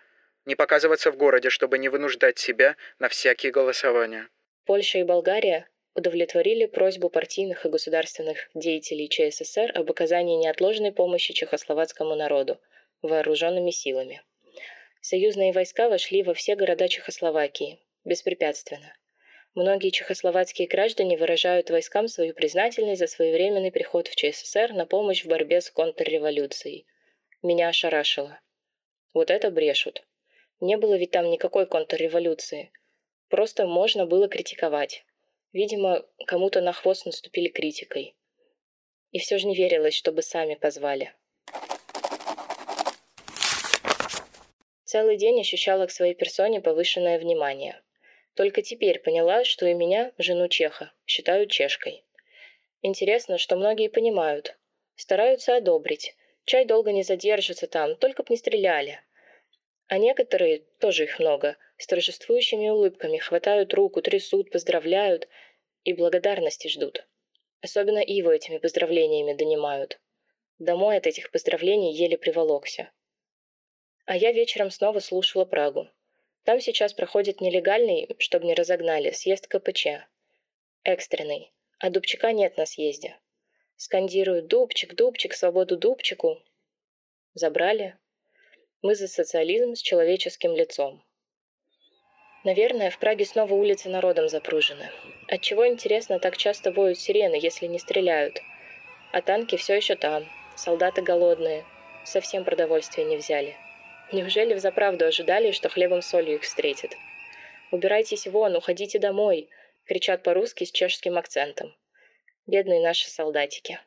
Не 0.45 0.55
показываться 0.55 1.11
в 1.11 1.17
городе, 1.17 1.49
чтобы 1.51 1.77
не 1.77 1.87
вынуждать 1.87 2.39
себя 2.39 2.75
на 2.97 3.09
всякие 3.09 3.51
голосования. 3.51 4.27
Польша 4.65 4.97
и 4.97 5.03
Болгария 5.03 5.67
удовлетворили 5.95 6.65
просьбу 6.65 7.09
партийных 7.09 7.65
и 7.65 7.69
государственных 7.69 8.49
деятелей 8.53 9.09
ЧССР 9.09 9.71
об 9.75 9.89
оказании 9.91 10.37
неотложной 10.37 10.91
помощи 10.91 11.33
чехословацкому 11.33 12.15
народу 12.15 12.59
вооруженными 13.01 13.71
силами. 13.71 14.21
Союзные 15.01 15.51
войска 15.51 15.89
вошли 15.89 16.23
во 16.23 16.33
все 16.33 16.55
города 16.55 16.87
Чехословакии 16.87 17.79
беспрепятственно. 18.05 18.95
Многие 19.55 19.91
чехословацкие 19.91 20.67
граждане 20.67 21.15
выражают 21.15 21.69
войскам 21.69 22.07
свою 22.07 22.33
признательность 22.33 22.99
за 22.99 23.07
своевременный 23.07 23.71
приход 23.71 24.07
в 24.07 24.15
ЧССР 24.15 24.73
на 24.73 24.85
помощь 24.85 25.23
в 25.23 25.27
борьбе 25.27 25.61
с 25.61 25.69
контрреволюцией. 25.69 26.87
Меня 27.43 27.69
ошарашило. 27.69 28.39
Вот 29.13 29.29
это 29.29 29.51
брешут. 29.51 30.03
Не 30.59 30.77
было 30.77 30.95
ведь 30.95 31.11
там 31.11 31.29
никакой 31.29 31.67
контрреволюции. 31.67 32.71
Просто 33.29 33.67
можно 33.67 34.05
было 34.07 34.27
критиковать. 34.27 35.05
Видимо, 35.53 36.03
кому-то 36.25 36.61
на 36.61 36.73
хвост 36.73 37.05
наступили 37.05 37.47
критикой. 37.47 38.15
И 39.11 39.19
все 39.19 39.37
же 39.37 39.45
не 39.45 39.55
верилось, 39.55 39.93
чтобы 39.93 40.23
сами 40.23 40.55
позвали. 40.55 41.13
Целый 44.83 45.17
день 45.17 45.39
ощущала 45.39 45.85
к 45.85 45.91
своей 45.91 46.15
персоне 46.15 46.59
повышенное 46.59 47.19
внимание. 47.19 47.81
Только 48.35 48.63
теперь 48.63 48.99
поняла, 48.99 49.43
что 49.43 49.67
и 49.67 49.75
меня, 49.75 50.11
жену 50.17 50.47
Чеха, 50.47 50.91
считают 51.05 51.51
чешкой. 51.51 52.03
Интересно, 52.81 53.37
что 53.37 53.55
многие 53.55 53.89
понимают. 53.89 54.57
Стараются 54.95 55.55
одобрить. 55.55 56.15
Чай 56.45 56.65
долго 56.65 56.91
не 56.91 57.03
задержится 57.03 57.67
там, 57.67 57.95
только 57.95 58.23
б 58.23 58.27
не 58.29 58.37
стреляли. 58.37 58.99
А 59.93 59.99
некоторые, 59.99 60.63
тоже 60.79 61.03
их 61.03 61.19
много, 61.19 61.55
с 61.77 61.85
торжествующими 61.85 62.67
улыбками 62.67 63.19
хватают 63.19 63.75
руку, 63.75 64.01
трясут, 64.01 64.49
поздравляют 64.49 65.27
и 65.83 65.93
благодарности 65.93 66.67
ждут. 66.67 67.07
Особенно 67.61 67.99
Иву 67.99 68.31
этими 68.31 68.57
поздравлениями 68.57 69.33
донимают. 69.33 70.01
Домой 70.57 70.97
от 70.97 71.05
этих 71.05 71.29
поздравлений 71.29 71.93
еле 71.93 72.17
приволокся. 72.17 72.89
А 74.05 74.17
я 74.17 74.31
вечером 74.31 74.71
снова 74.71 74.97
слушала 74.97 75.45
Прагу. 75.45 75.87
Там 76.43 76.59
сейчас 76.59 76.91
проходит 76.95 77.39
нелегальный, 77.39 78.15
чтобы 78.17 78.47
не 78.47 78.55
разогнали, 78.55 79.11
съезд 79.11 79.45
КПЧ. 79.45 80.07
Экстренный. 80.83 81.53
А 81.77 81.91
Дубчика 81.91 82.31
нет 82.31 82.57
на 82.57 82.65
съезде. 82.65 83.19
Скандируют 83.75 84.47
«Дубчик, 84.47 84.95
Дубчик, 84.95 85.35
свободу 85.35 85.77
Дубчику». 85.77 86.41
Забрали. 87.35 87.95
Мы 88.83 88.95
за 88.95 89.07
социализм 89.07 89.75
с 89.75 89.81
человеческим 89.81 90.53
лицом. 90.57 91.01
Наверное, 92.43 92.89
в 92.89 92.99
Праге 92.99 93.23
снова 93.23 93.53
улицы 93.53 93.87
народом 93.87 94.27
запружены. 94.27 94.91
Отчего, 95.29 95.65
интересно, 95.65 96.19
так 96.19 96.35
часто 96.35 96.73
воют 96.73 96.99
сирены, 96.99 97.39
если 97.41 97.67
не 97.67 97.79
стреляют? 97.79 98.41
А 99.13 99.21
танки 99.21 99.55
все 99.55 99.75
еще 99.75 99.95
там. 99.95 100.25
Солдаты 100.57 101.01
голодные. 101.01 101.63
Совсем 102.03 102.43
продовольствия 102.43 103.05
не 103.05 103.15
взяли. 103.15 103.55
Неужели 104.11 104.53
взаправду 104.53 105.05
ожидали, 105.05 105.51
что 105.51 105.69
хлебом 105.69 106.01
солью 106.01 106.35
их 106.35 106.41
встретят? 106.41 106.91
«Убирайтесь 107.71 108.27
вон, 108.27 108.57
уходите 108.57 108.99
домой!»— 108.99 109.49
кричат 109.85 110.23
по-русски 110.23 110.65
с 110.65 110.71
чешским 110.73 111.17
акцентом. 111.17 111.73
Бедные 112.47 112.81
наши 112.81 113.09
солдатики. 113.09 113.79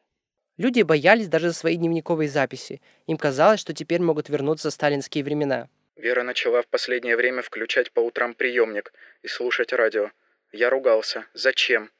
Люди 0.58 0.80
боялись 0.82 1.28
даже 1.28 1.48
за 1.48 1.54
свои 1.54 1.76
дневниковые 1.76 2.28
записи. 2.28 2.80
Им 3.06 3.18
казалось, 3.18 3.60
что 3.60 3.74
теперь 3.74 4.00
могут 4.00 4.28
вернуться 4.28 4.70
сталинские 4.70 5.22
времена. 5.22 5.68
Вера 5.96 6.22
начала 6.22 6.62
в 6.62 6.66
последнее 6.66 7.16
время 7.16 7.42
включать 7.42 7.92
по 7.92 8.00
утрам 8.00 8.34
приемник 8.34 8.92
и 9.22 9.28
слушать 9.28 9.72
радио. 9.72 10.10
Я 10.52 10.70
ругался. 10.70 11.26
Зачем? 11.34 11.90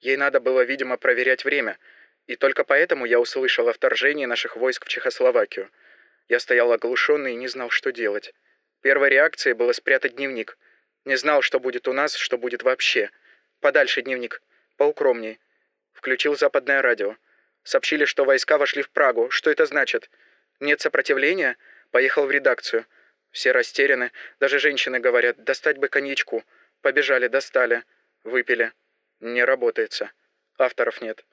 Ей 0.00 0.16
надо 0.16 0.40
было, 0.40 0.62
видимо, 0.62 0.98
проверять 0.98 1.44
время. 1.44 1.78
И 2.26 2.36
только 2.36 2.64
поэтому 2.64 3.06
я 3.06 3.18
услышал 3.18 3.68
о 3.68 3.72
вторжении 3.72 4.26
наших 4.26 4.56
войск 4.56 4.84
в 4.84 4.88
Чехословакию. 4.88 5.70
Я 6.28 6.38
стоял 6.38 6.70
оглушенный 6.72 7.32
и 7.32 7.36
не 7.36 7.48
знал, 7.48 7.70
что 7.70 7.92
делать. 7.92 8.34
Первой 8.82 9.08
реакцией 9.08 9.54
было 9.54 9.72
спрятать 9.72 10.16
дневник. 10.16 10.58
Не 11.04 11.16
знал, 11.16 11.40
что 11.40 11.60
будет 11.60 11.88
у 11.88 11.92
нас, 11.92 12.14
что 12.14 12.36
будет 12.36 12.62
вообще. 12.62 13.10
Подальше 13.60 14.02
дневник. 14.02 14.42
Поукромней. 14.76 15.38
Включил 15.92 16.36
западное 16.36 16.82
радио. 16.82 17.16
Сообщили, 17.62 18.04
что 18.04 18.24
войска 18.24 18.58
вошли 18.58 18.82
в 18.82 18.90
Прагу. 18.90 19.30
Что 19.30 19.50
это 19.50 19.66
значит? 19.66 20.10
Нет 20.60 20.80
сопротивления? 20.80 21.56
Поехал 21.90 22.26
в 22.26 22.30
редакцию. 22.30 22.86
Все 23.30 23.52
растеряны. 23.52 24.12
Даже 24.40 24.58
женщины 24.58 24.98
говорят, 24.98 25.42
достать 25.44 25.78
бы 25.78 25.88
коньячку. 25.88 26.44
Побежали, 26.80 27.28
достали. 27.28 27.84
Выпили. 28.24 28.72
Не 29.20 29.44
работается. 29.44 30.10
Авторов 30.58 31.00
нет. 31.00 31.24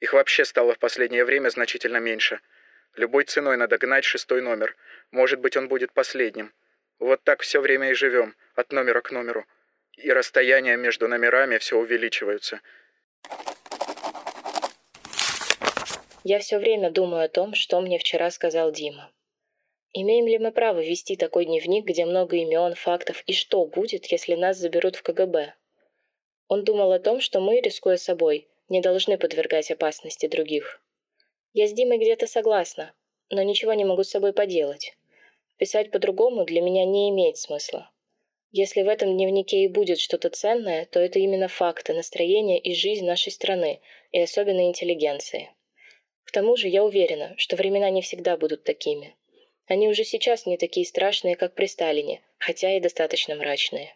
Их 0.00 0.12
вообще 0.12 0.44
стало 0.44 0.74
в 0.74 0.78
последнее 0.78 1.24
время 1.24 1.48
значительно 1.48 1.98
меньше. 1.98 2.40
Любой 2.96 3.24
ценой 3.24 3.56
надо 3.56 3.78
гнать 3.78 4.04
шестой 4.04 4.42
номер. 4.42 4.76
Может 5.10 5.40
быть, 5.40 5.56
он 5.56 5.68
будет 5.68 5.92
последним. 5.92 6.52
Вот 6.98 7.22
так 7.24 7.42
все 7.42 7.60
время 7.60 7.90
и 7.90 7.94
живем, 7.94 8.34
от 8.54 8.72
номера 8.72 9.00
к 9.00 9.10
номеру. 9.10 9.46
И 9.96 10.10
расстояния 10.12 10.76
между 10.76 11.08
номерами 11.08 11.58
все 11.58 11.76
увеличиваются. 11.76 12.60
Я 16.24 16.38
все 16.38 16.58
время 16.58 16.90
думаю 16.90 17.24
о 17.24 17.28
том, 17.28 17.54
что 17.54 17.80
мне 17.80 17.98
вчера 17.98 18.30
сказал 18.30 18.70
Дима. 18.70 19.10
Имеем 19.92 20.28
ли 20.28 20.38
мы 20.38 20.52
право 20.52 20.78
вести 20.78 21.16
такой 21.16 21.46
дневник, 21.46 21.84
где 21.84 22.04
много 22.04 22.36
имен, 22.36 22.74
фактов, 22.76 23.24
и 23.26 23.32
что 23.32 23.64
будет, 23.66 24.06
если 24.06 24.36
нас 24.36 24.56
заберут 24.56 24.94
в 24.94 25.02
КГБ? 25.02 25.54
Он 26.46 26.64
думал 26.64 26.92
о 26.92 27.00
том, 27.00 27.20
что 27.20 27.40
мы, 27.40 27.60
рискуя 27.60 27.96
собой, 27.96 28.46
не 28.68 28.80
должны 28.80 29.18
подвергать 29.18 29.70
опасности 29.72 30.28
других. 30.28 30.80
Я 31.54 31.66
с 31.66 31.72
Димой 31.72 31.98
где-то 31.98 32.28
согласна, 32.28 32.94
но 33.28 33.42
ничего 33.42 33.72
не 33.72 33.84
могу 33.84 34.04
с 34.04 34.10
собой 34.10 34.32
поделать. 34.32 34.96
Писать 35.58 35.90
по-другому 35.90 36.44
для 36.44 36.60
меня 36.60 36.84
не 36.84 37.10
имеет 37.10 37.36
смысла. 37.36 37.90
Если 38.52 38.82
в 38.82 38.88
этом 38.88 39.16
дневнике 39.16 39.64
и 39.64 39.68
будет 39.68 39.98
что-то 39.98 40.30
ценное, 40.30 40.86
то 40.86 41.00
это 41.00 41.18
именно 41.18 41.48
факты, 41.48 41.94
настроение 41.94 42.60
и 42.60 42.74
жизнь 42.74 43.06
нашей 43.06 43.32
страны, 43.32 43.80
и 44.12 44.20
особенно 44.20 44.68
интеллигенции. 44.68 45.50
К 46.24 46.32
тому 46.32 46.56
же 46.56 46.68
я 46.68 46.84
уверена, 46.84 47.34
что 47.36 47.56
времена 47.56 47.90
не 47.90 48.02
всегда 48.02 48.36
будут 48.36 48.64
такими. 48.64 49.16
Они 49.66 49.88
уже 49.88 50.04
сейчас 50.04 50.46
не 50.46 50.56
такие 50.56 50.86
страшные, 50.86 51.36
как 51.36 51.54
при 51.54 51.66
Сталине, 51.66 52.20
хотя 52.38 52.76
и 52.76 52.80
достаточно 52.80 53.34
мрачные. 53.34 53.94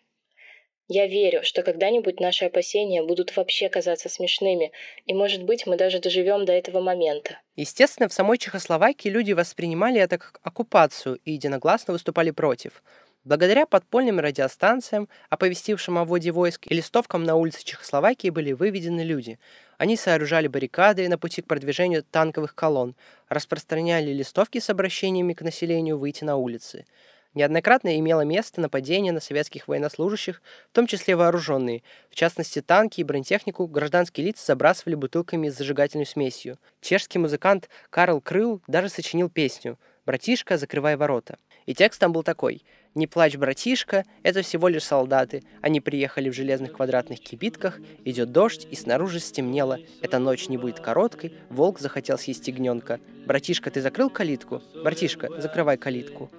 Я 0.89 1.09
верю, 1.09 1.43
что 1.43 1.65
когда-нибудь 1.65 2.21
наши 2.21 2.45
опасения 2.45 3.03
будут 3.03 3.37
вообще 3.37 3.69
казаться 3.69 4.09
смешными, 4.09 4.71
и, 5.05 5.15
может 5.15 5.43
быть, 5.43 5.67
мы 5.67 5.77
даже 5.77 5.99
доживем 5.99 6.45
до 6.45 6.53
этого 6.53 6.81
момента. 6.81 7.41
Естественно, 7.57 8.09
в 8.09 8.13
самой 8.13 8.39
Чехословакии 8.39 9.09
люди 9.09 9.33
воспринимали 9.33 10.01
это 10.01 10.19
как 10.19 10.39
оккупацию 10.45 11.19
и 11.25 11.33
единогласно 11.33 11.93
выступали 11.93 12.31
против. 12.31 12.85
Благодаря 13.25 13.67
подпольным 13.67 14.21
радиостанциям, 14.21 15.09
оповестившим 15.29 15.99
о 15.99 16.05
вводе 16.05 16.31
войск 16.31 16.71
и 16.71 16.75
листовкам 16.75 17.25
на 17.25 17.35
улице 17.35 17.65
Чехословакии 17.65 18.31
были 18.31 18.53
выведены 18.53 19.01
люди. 19.01 19.41
Они 19.79 19.97
сооружали 19.97 20.49
баррикады 20.49 21.09
на 21.09 21.19
пути 21.19 21.43
к 21.43 21.47
продвижению 21.47 22.03
танковых 22.03 22.55
колонн, 22.55 22.95
распространяли 23.29 24.13
листовки 24.13 24.59
с 24.59 24.71
обращениями 24.71 25.35
к 25.35 25.43
населению 25.43 25.99
выйти 25.99 26.25
на 26.25 26.37
улицы. 26.37 26.87
Неоднократно 27.35 27.99
имело 27.99 28.23
место 28.23 28.63
нападение 28.63 29.13
на 29.13 29.21
советских 29.21 29.69
военнослужащих, 29.69 30.41
в 30.71 30.75
том 30.75 30.87
числе 30.87 31.17
вооруженные. 31.17 31.83
В 32.09 32.15
частности, 32.15 32.63
танки 32.63 33.01
и 33.01 33.05
бронетехнику 33.05 33.67
гражданские 33.67 34.29
лица 34.29 34.47
забрасывали 34.47 34.95
бутылками 34.95 35.51
с 35.51 35.59
зажигательной 35.59 36.07
смесью. 36.07 36.59
Чешский 36.81 37.19
музыкант 37.19 37.69
Карл 37.91 38.23
Крыл 38.23 38.63
даже 38.67 38.89
сочинил 38.89 39.29
песню 39.29 39.79
«Братишка, 40.07 40.57
закрывай 40.57 40.97
ворота». 40.97 41.37
И 41.67 41.75
текст 41.75 42.01
там 42.01 42.13
был 42.13 42.23
такой 42.23 42.65
«Не 42.97 43.07
плачь, 43.07 43.37
братишка, 43.37 44.05
это 44.23 44.41
всего 44.41 44.69
лишь 44.69 44.85
солдаты. 44.85 45.43
Они 45.61 45.83
приехали 45.83 46.31
в 46.31 46.33
железных 46.33 46.73
квадратных 46.73 47.21
кибитках, 47.21 47.79
идет 48.07 48.33
дождь, 48.33 48.67
и 48.71 48.75
снаружи 48.75 49.21
стемнело. 49.21 49.79
Эта 50.01 50.19
ночь 50.19 50.49
не 50.49 50.57
будет 50.57 50.81
короткой, 50.81 51.35
волк 51.51 51.79
захотел 51.79 52.17
съесть 52.17 52.49
ягненка. 52.49 52.99
Братишка, 53.27 53.71
ты 53.71 53.83
закрыл 53.83 54.09
калитку? 54.09 54.63
Братишка, 54.83 55.29
закрывай 55.39 55.77
калитку». 55.77 56.31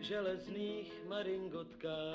железных 0.00 0.86
маринготках. 1.08 2.14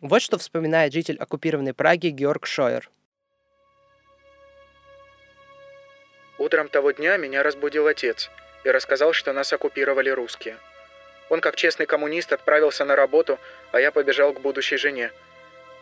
Вот 0.00 0.22
что 0.22 0.38
вспоминает 0.38 0.92
житель 0.92 1.16
оккупированной 1.16 1.74
Праги 1.74 2.10
Георг 2.10 2.46
Шойер. 2.46 2.92
Утром 6.38 6.68
того 6.68 6.90
дня 6.90 7.16
меня 7.16 7.42
разбудил 7.42 7.86
отец 7.86 8.30
и 8.64 8.70
рассказал, 8.70 9.12
что 9.12 9.32
нас 9.32 9.52
оккупировали 9.52 10.10
русские. 10.10 10.58
Он, 11.28 11.40
как 11.40 11.56
честный 11.56 11.86
коммунист, 11.86 12.32
отправился 12.32 12.84
на 12.84 12.94
работу, 12.94 13.38
а 13.72 13.80
я 13.80 13.90
побежал 13.90 14.32
к 14.32 14.40
будущей 14.40 14.76
жене. 14.76 15.10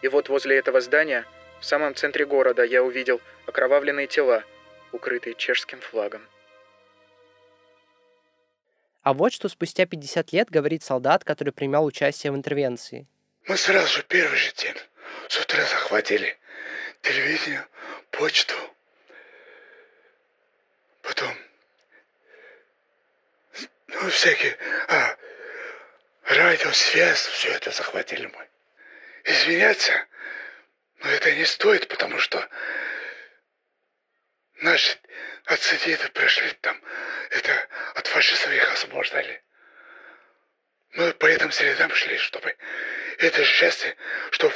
И 0.03 0.09
вот 0.09 0.29
возле 0.29 0.57
этого 0.57 0.81
здания, 0.81 1.27
в 1.61 1.65
самом 1.65 1.95
центре 1.95 2.25
города, 2.25 2.63
я 2.63 2.83
увидел 2.83 3.21
окровавленные 3.47 4.07
тела, 4.07 4.45
укрытые 4.93 5.35
чешским 5.35 5.81
флагом. 5.81 6.27
А 9.03 9.13
вот 9.13 9.33
что 9.33 9.49
спустя 9.49 9.85
50 9.85 10.33
лет 10.33 10.51
говорит 10.51 10.83
солдат, 10.83 11.25
который 11.25 11.53
принимал 11.53 11.85
участие 11.85 12.33
в 12.33 12.37
интервенции. 12.37 13.07
Мы 13.47 13.59
сразу 13.59 13.89
же 13.89 14.03
первый 14.03 14.39
же 14.39 14.53
день 14.55 14.77
с 15.29 15.39
утра 15.39 15.61
захватили 15.67 16.39
телевидение, 17.03 17.67
почту, 18.11 18.55
потом 21.05 21.37
ну, 23.89 24.11
всякие 24.11 24.57
а, 24.89 25.17
радиосвязь, 26.25 27.27
все 27.27 27.51
это 27.53 27.71
захватили 27.71 28.27
мы. 28.27 28.49
Извиняться, 29.25 29.93
но 30.99 31.11
это 31.11 31.35
не 31.35 31.45
стоит, 31.45 31.89
потому 31.89 32.19
что 32.19 32.49
наши 34.57 34.99
отцы 35.45 35.77
деды 35.85 36.09
пришли 36.09 36.51
там, 36.61 36.81
это 37.31 37.69
от 37.95 38.07
фашистов 38.07 38.53
их 38.53 38.73
освобождали. 38.73 39.43
Мы 40.95 41.13
по 41.13 41.27
этим 41.27 41.51
следам 41.51 41.93
шли, 41.95 42.19
чтобы 42.19 42.57
это 43.19 43.45
счастье, 43.45 43.97
что 44.31 44.53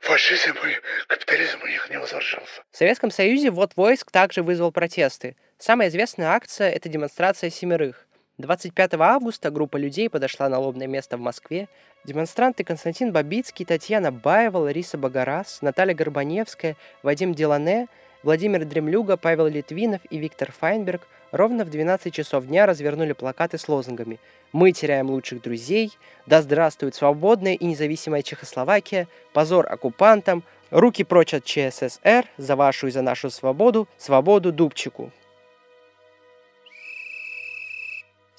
фашизм 0.00 0.56
и 0.66 0.80
капитализм 1.06 1.62
у 1.62 1.66
них 1.66 1.88
не 1.90 1.98
возвращался. 1.98 2.64
В 2.70 2.76
Советском 2.76 3.10
Союзе 3.10 3.50
вот 3.50 3.76
войск 3.76 4.10
также 4.10 4.42
вызвал 4.42 4.72
протесты. 4.72 5.36
Самая 5.58 5.88
известная 5.88 6.28
акция– 6.28 6.70
это 6.70 6.90
демонстрация 6.90 7.48
семерых. 7.48 8.06
25 8.36 8.94
августа 8.94 9.50
группа 9.50 9.78
людей 9.78 10.10
подошла 10.10 10.50
на 10.50 10.58
лобное 10.58 10.86
место 10.86 11.16
в 11.16 11.20
Москве. 11.20 11.68
Демонстранты 12.04 12.62
Константин 12.62 13.10
Бабицкий, 13.10 13.64
Татьяна 13.64 14.12
Баева, 14.12 14.58
Лариса 14.58 14.98
Багарас, 14.98 15.62
Наталья 15.62 15.94
Горбаневская, 15.94 16.76
Вадим 17.02 17.32
Делане, 17.32 17.88
Владимир 18.22 18.66
Дремлюга, 18.66 19.16
Павел 19.16 19.46
Литвинов 19.46 20.02
и 20.10 20.18
Виктор 20.18 20.52
Файнберг 20.52 21.08
ровно 21.32 21.64
в 21.64 21.70
12 21.70 22.12
часов 22.12 22.44
дня 22.46 22.66
развернули 22.66 23.14
плакаты 23.14 23.56
с 23.56 23.66
лозунгами 23.66 24.20
«Мы 24.52 24.72
теряем 24.72 25.08
лучших 25.08 25.40
друзей», 25.40 25.92
«Да 26.26 26.42
здравствует 26.42 26.94
свободная 26.94 27.54
и 27.54 27.64
независимая 27.64 28.22
Чехословакия», 28.22 29.08
«Позор 29.32 29.66
оккупантам», 29.72 30.44
«Руки 30.70 31.02
прочь 31.02 31.32
от 31.32 31.44
ЧССР», 31.44 32.26
«За 32.36 32.56
вашу 32.56 32.88
и 32.88 32.90
за 32.90 33.00
нашу 33.00 33.30
свободу», 33.30 33.88
«Свободу 33.96 34.52
Дубчику». 34.52 35.12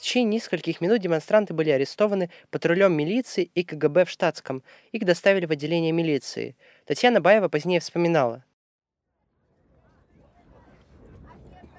Течение 0.08 0.36
нескольких 0.36 0.80
минут 0.80 1.00
демонстранты 1.00 1.54
были 1.54 1.70
арестованы 1.70 2.30
патрулем 2.50 2.94
милиции 2.94 3.52
и 3.54 3.64
КГБ 3.64 4.06
в 4.06 4.10
штатском. 4.10 4.64
Их 4.94 5.04
доставили 5.04 5.46
в 5.46 5.52
отделение 5.52 5.92
милиции. 5.92 6.56
Татьяна 6.86 7.20
Баева 7.20 7.50
позднее 7.50 7.82
вспоминала. 7.82 8.46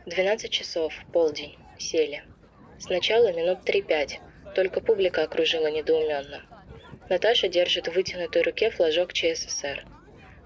12 0.04 0.50
часов, 0.50 0.92
полдень, 1.10 1.56
сели. 1.78 2.22
Сначала 2.78 3.32
минут 3.32 3.60
3-5, 3.64 4.20
только 4.54 4.82
публика 4.82 5.22
окружила 5.22 5.70
недоуменно. 5.70 6.42
Наташа 7.08 7.48
держит 7.48 7.88
в 7.88 7.92
вытянутой 7.92 8.42
руке 8.42 8.70
флажок 8.70 9.14
ЧССР. 9.14 9.86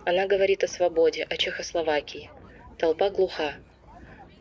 Она 0.04 0.28
говорит 0.28 0.62
о 0.62 0.68
свободе, 0.68 1.24
о 1.24 1.36
Чехословакии. 1.36 2.30
Толпа 2.78 3.10
глуха. 3.10 3.54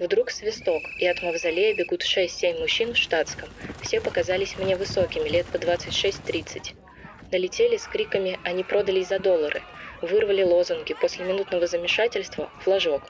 Вдруг 0.01 0.31
свисток, 0.31 0.81
и 0.97 1.05
от 1.05 1.21
мавзолея 1.21 1.75
бегут 1.75 2.01
6-7 2.01 2.59
мужчин 2.59 2.95
в 2.95 2.97
штатском. 2.97 3.47
Все 3.83 4.01
показались 4.01 4.57
мне 4.57 4.75
высокими, 4.75 5.29
лет 5.29 5.45
по 5.45 5.57
26-30. 5.57 6.73
Налетели 7.31 7.77
с 7.77 7.85
криками 7.85 8.39
«Они 8.43 8.63
продались 8.63 9.09
за 9.09 9.19
доллары!» 9.19 9.61
Вырвали 10.01 10.41
лозунги, 10.41 10.95
после 10.95 11.23
минутного 11.25 11.67
замешательства– 11.67 12.49
флажок. 12.61 13.03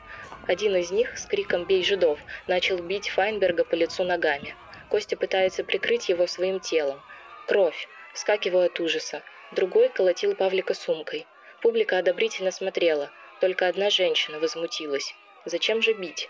Один 0.48 0.76
из 0.76 0.92
них 0.92 1.18
с 1.18 1.26
криком 1.28 1.64
«Бей 1.64 1.82
жидов!» 1.82 2.20
начал 2.48 2.78
бить 2.80 3.08
Файнберга 3.08 3.64
по 3.64 3.76
лицу 3.76 4.04
ногами. 4.04 4.54
Костя 4.90 5.16
пытается 5.16 5.64
прикрыть 5.64 6.10
его 6.10 6.28
своим 6.28 6.60
телом. 6.60 7.02
Кровь. 7.48 7.88
Вскакиваю 8.14 8.66
от 8.66 8.78
ужаса. 8.82 9.24
Другой 9.54 9.88
колотил 9.88 10.36
Павлика 10.36 10.74
сумкой. 10.74 11.26
Публика 11.62 12.00
одобрительно 12.00 12.52
смотрела. 12.52 13.12
Только 13.40 13.70
одна 13.70 13.90
женщина 13.90 14.42
возмутилась. 14.42 15.16
Зачем 15.46 15.82
же 15.82 15.94
бить? 15.94 16.30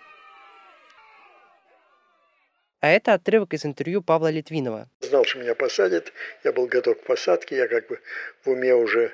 А 2.81 2.89
это 2.89 3.13
отрывок 3.13 3.53
из 3.53 3.63
интервью 3.63 4.01
Павла 4.01 4.31
Литвинова. 4.31 4.89
Знал, 5.01 5.23
что 5.23 5.37
меня 5.37 5.53
посадят, 5.53 6.11
я 6.43 6.51
был 6.51 6.65
готов 6.65 6.99
к 6.99 7.03
посадке, 7.03 7.55
я 7.55 7.67
как 7.67 7.87
бы 7.87 7.99
в 8.43 8.49
уме 8.49 8.73
уже 8.73 9.13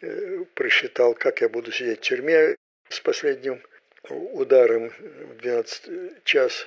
э, 0.00 0.44
просчитал, 0.54 1.14
как 1.14 1.40
я 1.40 1.48
буду 1.48 1.72
сидеть 1.72 1.98
в 1.98 2.02
тюрьме 2.02 2.54
с 2.88 3.00
последним 3.00 3.60
ударом 4.08 4.90
в 4.98 5.36
12 5.38 6.24
час 6.24 6.66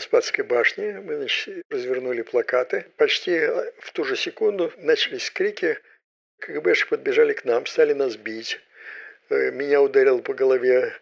Спасской 0.00 0.44
башни. 0.44 0.92
Мы 0.92 1.16
значит, 1.16 1.64
развернули 1.70 2.22
плакаты. 2.22 2.86
Почти 2.96 3.40
в 3.80 3.92
ту 3.92 4.04
же 4.04 4.16
секунду 4.16 4.72
начались 4.76 5.30
крики. 5.30 5.78
КГБши 6.38 6.86
подбежали 6.88 7.32
к 7.32 7.44
нам, 7.44 7.66
стали 7.66 7.94
нас 7.94 8.16
бить. 8.16 8.60
Э, 9.28 9.50
меня 9.50 9.82
ударил 9.82 10.22
по 10.22 10.34
голове 10.34 10.94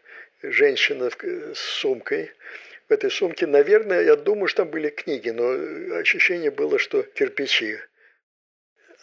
женщина 0.43 1.11
с 1.11 1.59
сумкой 1.59 2.33
в 2.91 2.93
этой 2.93 3.09
сумке, 3.09 3.47
наверное, 3.47 4.03
я 4.03 4.17
думаю, 4.17 4.49
что 4.49 4.65
там 4.65 4.71
были 4.73 4.89
книги, 4.89 5.31
но 5.31 5.97
ощущение 5.99 6.51
было, 6.51 6.77
что 6.81 7.05
кирпичи. 7.05 7.79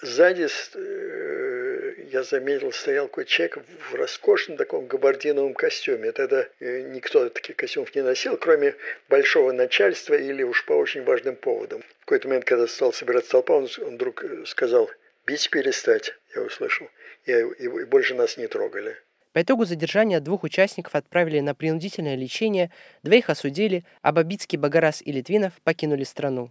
Сзади 0.02 0.47
э, 0.76 1.93
я 2.12 2.23
заметил, 2.23 2.73
стоял 2.73 3.08
какой 3.08 3.23
человек 3.23 3.60
в 3.89 3.95
роскошном 3.95 4.58
таком 4.58 4.88
габардиновом 4.88 5.54
костюме. 5.54 6.12
Тогда 6.12 6.50
э, 6.60 6.82
никто 6.82 7.30
таких 7.30 7.56
костюмов 7.56 7.95
не 7.95 8.04
носил, 8.04 8.36
кроме 8.36 8.76
большого 9.08 9.54
начальства 9.54 10.15
или 10.15 10.43
уж 10.43 10.65
по 10.65 10.73
очень 10.73 11.06
важным 11.06 11.38
поводам. 11.38 11.82
В 11.82 12.00
какой-то 12.02 12.28
момент, 12.28 12.43
когда 12.43 12.67
стал 12.67 12.91
собираться 12.91 13.32
толпа, 13.32 13.56
он, 13.56 13.69
вдруг 13.78 14.21
сказал 14.47 14.91
«бить 15.26 15.50
перестать», 15.50 16.13
я 16.36 16.41
услышал, 16.41 16.89
и 17.26 17.67
больше 17.86 18.15
нас 18.15 18.36
не 18.36 18.47
трогали. 18.47 18.97
По 19.38 19.43
итогу 19.43 19.65
задержания 19.65 20.19
двух 20.19 20.41
участников 20.41 20.95
отправили 20.95 21.41
на 21.41 21.54
принудительное 21.54 22.15
лечение, 22.15 22.71
двоих 23.04 23.30
осудили, 23.30 23.86
а 24.02 24.12
Бабицкий, 24.12 24.58
Багарас 24.58 25.04
и 25.06 25.12
Литвинов 25.12 25.54
покинули 25.63 26.06
страну. 26.06 26.50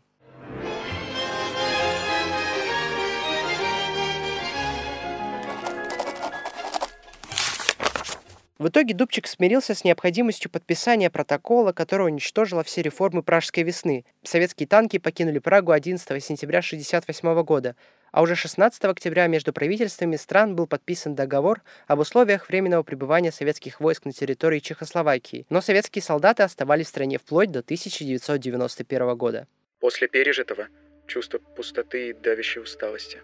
В 8.58 8.68
итоге 8.68 8.94
Дубчик 8.94 9.26
смирился 9.26 9.74
с 9.74 9.82
необходимостью 9.82 10.48
подписания 10.48 11.10
протокола, 11.10 11.72
который 11.72 12.06
уничтожила 12.06 12.62
все 12.62 12.82
реформы 12.82 13.22
Пражской 13.22 13.64
весны. 13.64 14.04
Советские 14.22 14.68
танки 14.68 14.98
покинули 14.98 15.40
Прагу 15.40 15.72
11 15.72 16.06
сентября 16.24 16.60
1968 16.60 17.42
года, 17.42 17.74
а 18.16 18.22
уже 18.22 18.34
16 18.34 18.82
октября 18.86 19.26
между 19.26 19.52
правительствами 19.52 20.16
стран 20.16 20.56
был 20.56 20.66
подписан 20.66 21.14
договор 21.14 21.60
об 21.86 21.98
условиях 21.98 22.48
временного 22.48 22.82
пребывания 22.82 23.30
советских 23.30 23.78
войск 23.78 24.06
на 24.06 24.12
территории 24.12 24.58
Чехословакии, 24.58 25.44
но 25.50 25.60
советские 25.60 26.02
солдаты 26.02 26.42
оставались 26.42 26.86
в 26.86 26.88
стране 26.88 27.18
вплоть 27.18 27.52
до 27.52 27.58
1991 27.58 29.16
года. 29.18 29.46
После 29.80 30.08
пережитого 30.08 30.68
чувство 31.06 31.40
пустоты 31.56 32.08
и 32.08 32.12
давящей 32.14 32.62
усталости. 32.62 33.18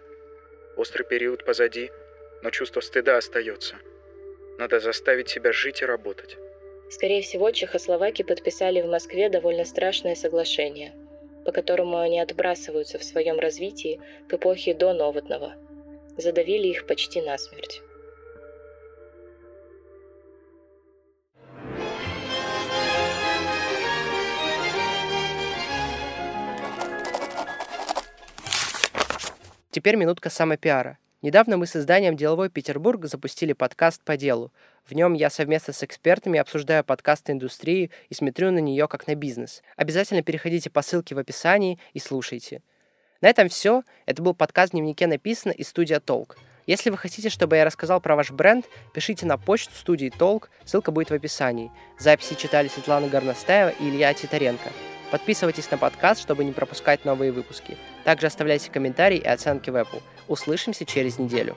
Острый 0.77 1.05
период 1.05 1.43
позади, 1.43 1.89
но 2.43 2.51
чувство 2.51 2.79
стыда 2.79 3.17
остается– 3.17 3.77
надо 4.59 4.79
заставить 4.79 5.29
себя 5.29 5.51
жить 5.51 5.81
и 5.81 5.85
работать. 5.85 6.37
Скорее 6.91 7.23
всего, 7.23 7.49
чехословаки 7.49 8.21
подписали 8.21 8.81
в 8.81 8.85
Москве 8.85 9.29
довольно 9.29 9.65
страшное 9.65 10.13
соглашение, 10.13 10.93
по 11.45 11.51
которому 11.51 11.97
они 11.97 12.19
отбрасываются 12.19 12.97
в 12.97 13.03
своем 13.03 13.39
развитии 13.39 13.99
к 14.27 14.33
эпохе 14.33 14.73
до 14.73 14.93
Новотного. 14.93 15.55
Задавили 16.17 16.67
их 16.67 16.85
почти 16.87 17.21
насмерть. 17.21 17.81
Теперь 29.71 29.95
минутка 29.95 30.29
самопиара. 30.29 30.99
Недавно 31.23 31.55
мы 31.55 31.67
с 31.67 31.75
изданием 31.77 32.17
«Деловой 32.17 32.49
Петербург» 32.49 33.05
запустили 33.05 33.53
подкаст 33.53 34.03
по 34.03 34.17
делу. 34.17 34.51
В 34.83 34.91
нем 34.91 35.13
я 35.13 35.29
совместно 35.29 35.71
с 35.71 35.81
экспертами 35.81 36.37
обсуждаю 36.37 36.83
подкасты 36.83 37.31
индустрии 37.31 37.91
и 38.09 38.13
смотрю 38.13 38.51
на 38.51 38.59
нее 38.59 38.89
как 38.89 39.07
на 39.07 39.15
бизнес. 39.15 39.63
Обязательно 39.77 40.21
переходите 40.21 40.69
по 40.69 40.81
ссылке 40.81 41.15
в 41.15 41.19
описании 41.19 41.79
и 41.93 41.99
слушайте. 41.99 42.61
На 43.21 43.29
этом 43.29 43.47
все. 43.47 43.83
Это 44.05 44.21
был 44.21 44.33
подкаст 44.33 44.73
в 44.73 44.75
дневнике 44.75 45.07
написано 45.07 45.53
из 45.53 45.69
студия 45.69 46.01
Толк. 46.01 46.37
Если 46.67 46.89
вы 46.89 46.97
хотите, 46.97 47.29
чтобы 47.29 47.55
я 47.55 47.63
рассказал 47.63 48.01
про 48.01 48.17
ваш 48.17 48.31
бренд, 48.31 48.65
пишите 48.93 49.25
на 49.25 49.37
почту 49.37 49.73
студии 49.75 50.09
Толк, 50.09 50.49
ссылка 50.65 50.91
будет 50.91 51.09
в 51.09 51.13
описании. 51.13 51.71
Записи 51.97 52.35
читали 52.35 52.67
Светлана 52.67 53.07
Горностаева 53.07 53.69
и 53.69 53.89
Илья 53.89 54.13
Титаренко. 54.13 54.69
Подписывайтесь 55.09 55.71
на 55.71 55.77
подкаст, 55.77 56.19
чтобы 56.19 56.43
не 56.43 56.51
пропускать 56.51 57.05
новые 57.05 57.31
выпуски. 57.31 57.77
Также 58.03 58.27
оставляйте 58.27 58.69
комментарии 58.69 59.19
и 59.19 59.27
оценки 59.27 59.69
в 59.69 59.75
Apple. 59.77 60.01
Услышимся 60.27 60.85
через 60.85 61.19
неделю. 61.19 61.55